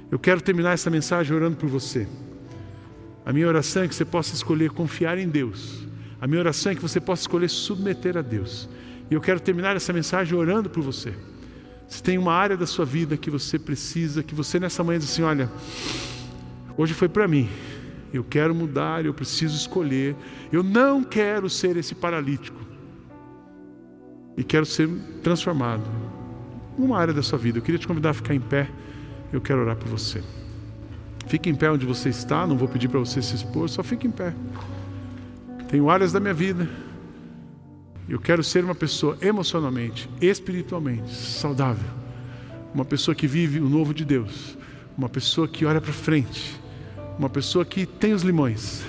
Eu 0.09 0.17
quero 0.17 0.39
terminar 0.39 0.71
essa 0.71 0.89
mensagem 0.89 1.35
orando 1.35 1.57
por 1.57 1.67
você. 1.67 2.07
A 3.25 3.33
minha 3.33 3.47
oração 3.47 3.83
é 3.83 3.87
que 3.87 3.95
você 3.95 4.05
possa 4.05 4.33
escolher 4.33 4.69
confiar 4.69 5.17
em 5.17 5.27
Deus. 5.27 5.85
A 6.21 6.27
minha 6.27 6.39
oração 6.39 6.71
é 6.71 6.75
que 6.75 6.81
você 6.81 7.01
possa 7.01 7.23
escolher 7.23 7.49
submeter 7.49 8.15
a 8.17 8.21
Deus. 8.21 8.69
E 9.11 9.13
eu 9.13 9.19
quero 9.19 9.39
terminar 9.39 9.75
essa 9.75 9.91
mensagem 9.91 10.37
orando 10.37 10.69
por 10.69 10.81
você. 10.81 11.13
Se 11.87 12.01
tem 12.01 12.17
uma 12.17 12.33
área 12.33 12.55
da 12.55 12.65
sua 12.65 12.85
vida 12.85 13.17
que 13.17 13.29
você 13.29 13.59
precisa, 13.59 14.23
que 14.23 14.33
você 14.33 14.59
nessa 14.59 14.83
manhã 14.83 14.99
diz 14.99 15.11
assim: 15.11 15.23
olha, 15.23 15.51
hoje 16.77 16.93
foi 16.93 17.09
para 17.09 17.27
mim, 17.27 17.49
eu 18.13 18.23
quero 18.23 18.53
mudar, 18.55 19.05
eu 19.05 19.13
preciso 19.13 19.55
escolher, 19.55 20.15
eu 20.51 20.63
não 20.63 21.03
quero 21.03 21.49
ser 21.49 21.77
esse 21.77 21.93
paralítico, 21.93 22.59
e 24.37 24.43
quero 24.43 24.65
ser 24.65 24.89
transformado. 25.23 25.83
Uma 26.77 26.97
área 26.97 27.13
da 27.13 27.21
sua 27.21 27.39
vida, 27.39 27.57
eu 27.59 27.61
queria 27.61 27.79
te 27.79 27.87
convidar 27.87 28.11
a 28.11 28.13
ficar 28.13 28.33
em 28.33 28.41
pé, 28.41 28.69
eu 29.31 29.41
quero 29.41 29.61
orar 29.61 29.75
por 29.75 29.87
você. 29.87 30.23
Fique 31.27 31.49
em 31.49 31.55
pé 31.55 31.71
onde 31.71 31.85
você 31.85 32.09
está, 32.09 32.45
não 32.45 32.57
vou 32.57 32.67
pedir 32.67 32.87
para 32.87 32.99
você 32.99 33.21
se 33.21 33.35
expor, 33.35 33.69
só 33.69 33.81
fique 33.81 34.07
em 34.07 34.11
pé. 34.11 34.33
Tenho 35.69 35.89
áreas 35.89 36.11
da 36.11 36.19
minha 36.19 36.33
vida 36.33 36.69
eu 38.07 38.19
quero 38.19 38.43
ser 38.43 38.63
uma 38.63 38.75
pessoa 38.75 39.17
emocionalmente, 39.19 40.07
espiritualmente 40.21 41.11
saudável. 41.11 41.89
Uma 42.73 42.85
pessoa 42.85 43.15
que 43.15 43.25
vive 43.25 43.59
o 43.59 43.67
novo 43.67 43.93
de 43.93 44.05
Deus. 44.05 44.57
Uma 44.95 45.09
pessoa 45.09 45.47
que 45.47 45.65
olha 45.65 45.81
para 45.81 45.91
frente. 45.91 46.61
Uma 47.17 47.29
pessoa 47.29 47.65
que 47.65 47.85
tem 47.85 48.13
os 48.13 48.23
limões, 48.23 48.83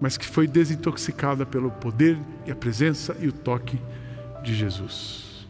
mas 0.00 0.16
que 0.16 0.26
foi 0.26 0.46
desintoxicada 0.46 1.44
pelo 1.44 1.70
poder 1.70 2.18
e 2.46 2.50
a 2.50 2.56
presença 2.56 3.16
e 3.20 3.28
o 3.28 3.32
toque 3.32 3.78
de 4.42 4.54
Jesus. 4.54 5.46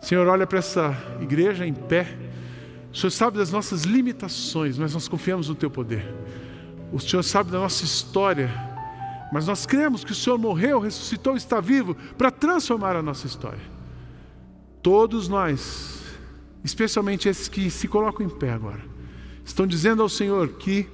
Senhor, 0.00 0.26
olha 0.26 0.46
para 0.46 0.58
essa 0.58 0.96
igreja 1.20 1.66
em 1.66 1.74
pé. 1.74 2.06
O 2.92 2.96
Senhor 2.96 3.10
sabe 3.10 3.38
das 3.38 3.50
nossas 3.50 3.82
limitações, 3.82 4.78
mas 4.78 4.94
nós 4.94 5.08
confiamos 5.08 5.48
no 5.48 5.54
Teu 5.54 5.70
poder. 5.70 6.04
O 6.92 6.98
Senhor 6.98 7.22
sabe 7.22 7.50
da 7.50 7.58
nossa 7.58 7.84
história 7.84 8.50
mas 9.30 9.46
nós 9.46 9.64
cremos 9.64 10.02
que 10.02 10.12
o 10.12 10.14
Senhor 10.14 10.38
morreu, 10.38 10.80
ressuscitou, 10.80 11.36
está 11.36 11.60
vivo 11.60 11.94
para 12.18 12.30
transformar 12.30 12.96
a 12.96 13.02
nossa 13.02 13.26
história. 13.26 13.62
Todos 14.82 15.28
nós, 15.28 16.02
especialmente 16.64 17.28
esses 17.28 17.48
que 17.48 17.70
se 17.70 17.86
colocam 17.86 18.26
em 18.26 18.28
pé 18.28 18.50
agora, 18.50 18.82
estão 19.50 19.66
dizendo 19.66 20.02
ao 20.02 20.08
Senhor 20.08 20.48
que 20.48 20.88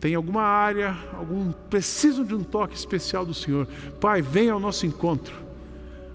tem 0.00 0.14
alguma 0.14 0.42
área, 0.42 0.96
algum 1.14 1.52
precisam 1.70 2.24
de 2.24 2.34
um 2.34 2.42
toque 2.42 2.74
especial 2.74 3.24
do 3.24 3.34
Senhor. 3.34 3.66
Pai, 4.00 4.20
venha 4.20 4.52
ao 4.52 4.60
nosso 4.60 4.84
encontro. 4.84 5.34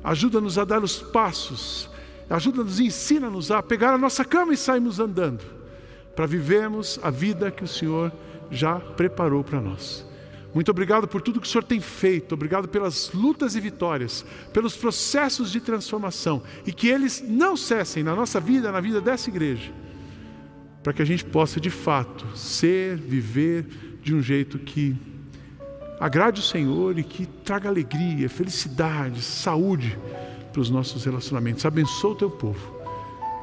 Ajuda-nos 0.04 0.58
a 0.58 0.66
dar 0.66 0.84
os 0.84 1.02
passos. 1.02 1.90
Ajuda-nos 2.30 2.80
ensina-nos 2.80 3.52
a 3.52 3.64
pegar 3.64 3.94
a 3.94 3.98
nossa 3.98 4.24
cama 4.26 4.54
e 4.54 4.58
sairmos 4.58 5.00
andando 5.00 5.44
para 6.16 6.26
vivermos 6.26 7.00
a 7.02 7.10
vida 7.10 7.52
que 7.52 7.64
o 7.64 7.68
Senhor 7.68 8.12
já 8.52 8.80
preparou 8.80 9.44
para 9.44 9.62
nós. 9.62 10.06
Muito 10.54 10.70
obrigado 10.72 11.08
por 11.08 11.22
tudo 11.22 11.40
que 11.40 11.48
o 11.48 11.50
Senhor 11.50 11.64
tem 11.64 11.80
feito, 11.80 12.34
obrigado 12.34 12.68
pelas 12.68 13.12
lutas 13.14 13.56
e 13.56 13.60
vitórias, 13.60 14.26
pelos 14.52 14.76
processos 14.76 15.52
de 15.52 15.62
transformação 15.62 16.42
e 16.66 16.74
que 16.74 16.88
eles 16.88 17.24
não 17.26 17.56
cessem 17.56 18.04
na 18.04 18.16
nossa 18.16 18.40
vida, 18.40 18.72
na 18.72 18.82
vida 18.82 19.00
dessa 19.00 19.30
igreja, 19.30 19.72
para 20.88 20.94
que 20.94 21.02
a 21.02 21.06
gente 21.06 21.26
possa 21.26 21.60
de 21.60 21.70
fato 21.70 22.26
ser, 22.34 22.96
viver 22.96 23.66
de 24.02 24.16
um 24.16 24.22
jeito 24.22 24.58
que 24.58 24.96
agrade 26.00 26.40
o 26.40 26.44
Senhor 26.44 26.98
e 26.98 27.04
que 27.04 27.26
traga 27.26 27.68
alegria, 27.68 28.30
felicidade, 28.30 29.22
saúde 29.22 30.00
para 30.54 30.62
os 30.62 30.70
nossos 30.70 31.04
relacionamentos. 31.04 31.66
Abençoa 31.66 32.12
o 32.12 32.16
teu 32.16 32.30
povo. 32.30 32.80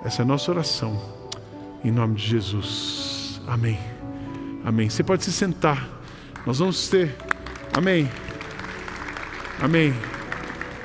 Essa 0.03 0.23
é 0.23 0.25
a 0.25 0.27
nossa 0.27 0.51
oração, 0.51 0.99
em 1.85 1.91
nome 1.91 2.15
de 2.15 2.27
Jesus. 2.27 3.39
Amém. 3.47 3.79
Amém. 4.65 4.89
Você 4.89 5.03
pode 5.03 5.23
se 5.23 5.31
sentar. 5.31 5.87
Nós 6.47 6.61
vamos 6.61 6.89
ter. 6.89 7.15
Amém. 7.75 8.09
Amém. 9.61 9.93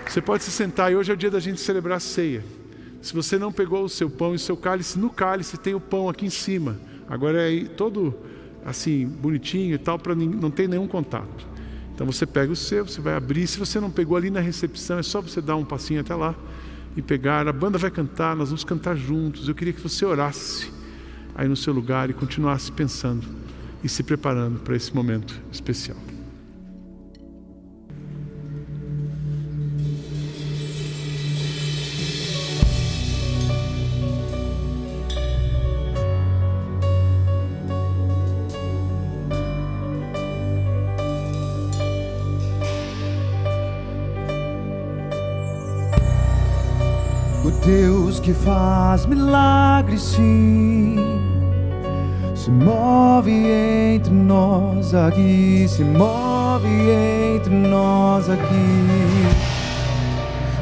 Você 0.06 0.20
pode 0.20 0.44
se 0.44 0.52
sentar 0.52 0.92
e 0.92 0.98
hoje 0.98 1.10
é 1.10 1.14
o 1.14 1.18
dia 1.18 1.32
da 1.32 1.40
gente 1.40 1.62
celebrar 1.62 1.96
a 1.96 2.02
ceia. 2.02 2.59
Se 3.02 3.14
você 3.14 3.38
não 3.38 3.52
pegou 3.52 3.84
o 3.84 3.90
seu 3.90 4.10
pão 4.10 4.34
e 4.34 4.36
o 4.36 4.40
seu 4.40 4.58
cálice, 4.58 5.00
no 5.00 5.10
cálice 5.10 5.58
tem 5.58 5.74
o 5.74 5.80
pão 5.80 6.10
aqui 6.10 6.26
em 6.26 6.30
cima. 6.30 6.78
Agora 7.08 7.52
é 7.52 7.66
todo 7.66 8.14
assim, 8.66 9.06
bonitinho 9.06 9.76
e 9.76 9.78
tal, 9.78 9.98
para 9.98 10.14
não 10.14 10.52
ter 10.52 10.68
nenhum 10.68 10.88
contato. 10.88 11.48
Então 11.94 12.06
você 12.06 12.26
pega 12.26 12.52
o 12.52 12.56
seu, 12.56 12.86
você 12.86 13.02
vai 13.02 13.14
abrir. 13.16 13.48
Se 13.48 13.58
você 13.58 13.80
não 13.80 13.90
pegou 13.90 14.16
ali 14.16 14.30
na 14.30 14.40
recepção, 14.40 15.00
é 15.00 15.04
só 15.04 15.22
você 15.22 15.42
dar 15.42 15.56
um 15.56 15.66
passinho 15.66 16.02
até 16.02 16.16
lá 16.16 16.36
e 16.96 17.02
pegar. 17.02 17.48
A 17.48 17.54
banda 17.54 17.78
vai 17.78 17.92
cantar, 17.92 18.36
nós 18.36 18.50
vamos 18.50 18.64
cantar 18.64 18.96
juntos. 18.96 19.48
Eu 19.48 19.56
queria 19.56 19.74
que 19.74 19.82
você 19.82 20.06
orasse 20.06 20.72
aí 21.36 21.48
no 21.48 21.56
seu 21.56 21.74
lugar 21.74 22.10
e 22.10 22.14
continuasse 22.14 22.72
pensando 22.72 23.26
e 23.84 23.90
se 23.90 24.04
preparando 24.04 24.60
para 24.60 24.76
esse 24.76 24.94
momento 24.94 25.42
especial. 25.52 25.98
Deus 47.70 48.20
que 48.20 48.34
faz 48.34 49.06
milagres, 49.06 50.02
sim 50.02 50.96
se 52.34 52.50
move 52.50 53.32
entre 53.32 54.12
nós 54.12 54.96
aqui, 54.96 55.68
se 55.68 55.84
move 55.84 56.68
entre 57.36 57.54
nós 57.54 58.28
aqui. 58.28 59.22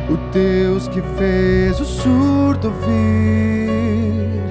O 0.09 0.17
Deus 0.33 0.87
que 0.89 1.01
fez 1.17 1.79
o 1.79 1.85
surdo 1.85 2.73
vir, 2.85 4.41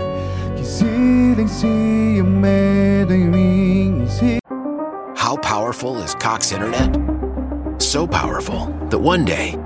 que 0.57 0.65
silencia 0.65 2.23
o 2.23 2.27
medo 2.27 3.13
em 3.13 3.27
mim. 3.27 4.07
How 5.19 5.37
powerful 5.37 5.99
is 5.99 6.15
Cox 6.15 6.53
Internet? 6.53 6.91
So 7.79 8.07
powerful 8.07 8.69
that 8.89 9.01
one 9.01 9.25
day 9.25 9.66